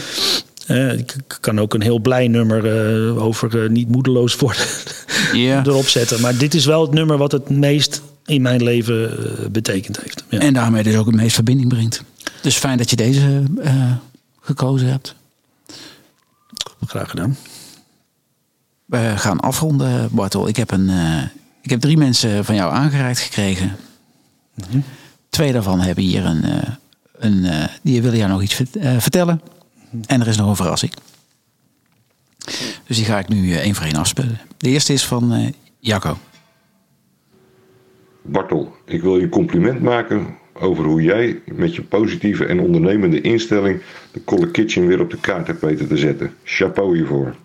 [0.67, 4.65] Eh, ik kan ook een heel blij nummer eh, over niet moedeloos worden
[5.33, 5.63] Ja.
[5.65, 6.21] erop zetten.
[6.21, 9.11] Maar dit is wel het nummer wat het meest in mijn leven
[9.51, 10.23] betekend heeft.
[10.29, 10.39] Ja.
[10.39, 12.03] En daarmee dus ook het meest verbinding brengt.
[12.41, 13.43] Dus fijn dat je deze
[14.41, 15.15] gekozen hebt.
[16.85, 17.37] Graag gedaan.
[18.89, 20.47] We gaan afronden, Bartel.
[20.47, 21.21] Ik heb, een, eh,
[21.61, 23.75] ik heb drie mensen van jou aangereikt gekregen.
[25.29, 26.43] Twee daarvan hebben hier een.
[26.43, 26.69] eh,
[27.13, 29.41] een eh, die willen jou nog iets vert- eh, vertellen.
[30.05, 30.91] En er is nog een verrassing.
[32.87, 34.39] Dus die ga ik nu eh, één voor één afspelen.
[34.57, 35.47] De eerste is van eh,
[35.79, 36.17] Jacco.
[38.21, 43.21] Bartel, ik wil je een compliment maken over hoe jij met je positieve en ondernemende
[43.21, 43.81] instelling
[44.11, 46.33] de Color Kitchen weer op de kaart hebt weten te zetten.
[46.43, 47.35] Chapeau hiervoor.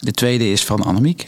[0.00, 1.26] De tweede is van Annemiek.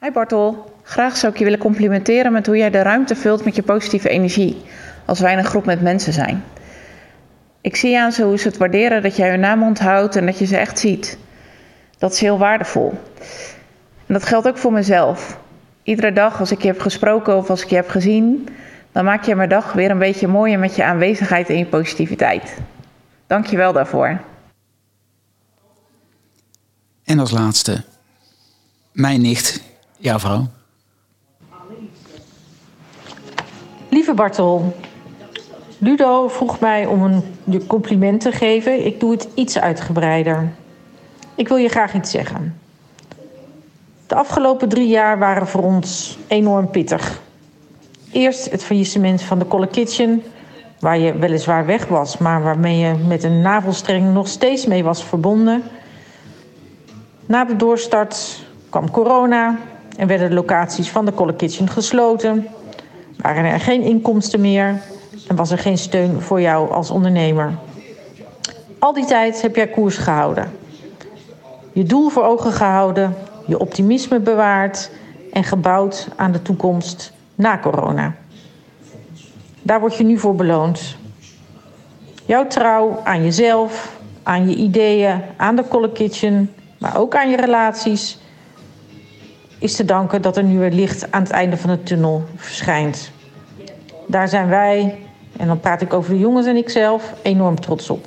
[0.00, 3.56] Hi Bartel, graag zou ik je willen complimenteren met hoe jij de ruimte vult met
[3.56, 4.62] je positieve energie,
[5.04, 6.44] als wij een groep met mensen zijn.
[7.60, 10.38] Ik zie aan ze hoe ze het waarderen dat jij hun naam onthoudt en dat
[10.38, 11.18] je ze echt ziet.
[11.98, 12.98] Dat is heel waardevol.
[14.06, 15.38] En dat geldt ook voor mezelf.
[15.82, 18.48] Iedere dag als ik je heb gesproken of als ik je heb gezien,
[18.92, 22.58] dan maak je mijn dag weer een beetje mooier met je aanwezigheid en je positiviteit.
[23.26, 24.20] Dank je wel daarvoor.
[27.04, 27.84] En als laatste,
[28.92, 29.62] mijn nicht,
[29.96, 30.46] jouw vrouw.
[33.88, 34.74] Lieve Bartel,
[35.78, 38.86] Ludo vroeg mij om een je compliment te geven.
[38.86, 40.52] Ik doe het iets uitgebreider.
[41.34, 42.58] Ik wil je graag iets zeggen.
[44.06, 47.20] De afgelopen drie jaar waren voor ons enorm pittig.
[48.12, 50.22] Eerst het faillissement van de Colle Kitchen,
[50.80, 55.04] waar je weliswaar weg was, maar waarmee je met een navelstreng nog steeds mee was
[55.04, 55.62] verbonden.
[57.26, 59.58] Na de doorstart kwam corona
[59.96, 62.46] en werden de locaties van de Colle Kitchen gesloten.
[63.16, 64.80] Waren er geen inkomsten meer
[65.28, 67.54] en was er geen steun voor jou als ondernemer.
[68.78, 70.52] Al die tijd heb jij koers gehouden.
[71.72, 73.14] Je doel voor ogen gehouden,
[73.46, 74.90] je optimisme bewaard
[75.32, 78.14] en gebouwd aan de toekomst na corona.
[79.62, 80.96] Daar word je nu voor beloond.
[82.24, 86.54] Jouw trouw aan jezelf, aan je ideeën, aan de Colle Kitchen,
[86.84, 88.18] maar ook aan je relaties,
[89.58, 93.10] is te danken dat er nu weer licht aan het einde van de tunnel verschijnt.
[94.06, 94.98] Daar zijn wij,
[95.36, 98.06] en dan praat ik over de jongens en ikzelf, enorm trots op.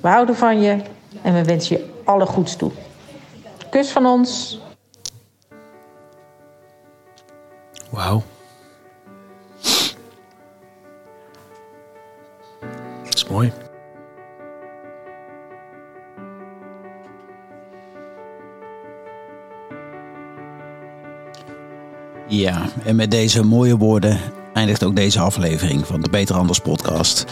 [0.00, 0.80] We houden van je
[1.22, 2.70] en we wensen je alle goeds toe.
[3.70, 4.60] Kus van ons.
[7.90, 8.22] Wauw.
[13.04, 13.65] Dat is mooi.
[22.28, 24.20] Ja, en met deze mooie woorden
[24.52, 27.24] eindigt ook deze aflevering van de Beter Anders podcast.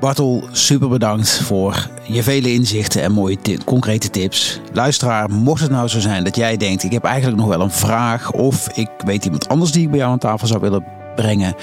[0.00, 4.60] Bartel, super bedankt voor je vele inzichten en mooie concrete tips.
[4.72, 7.70] Luisteraar, mocht het nou zo zijn dat jij denkt: ik heb eigenlijk nog wel een
[7.70, 10.84] vraag of ik weet iemand anders die ik bij jou aan tafel zou willen
[11.16, 11.54] brengen,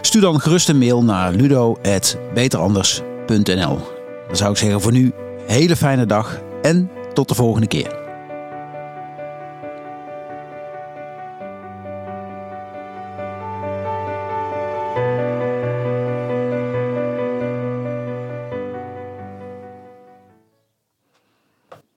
[0.00, 3.78] stuur dan gerust een mail naar ludo.beteranders.nl.
[4.26, 5.12] Dan zou ik zeggen voor nu,
[5.46, 8.05] hele fijne dag en tot de volgende keer.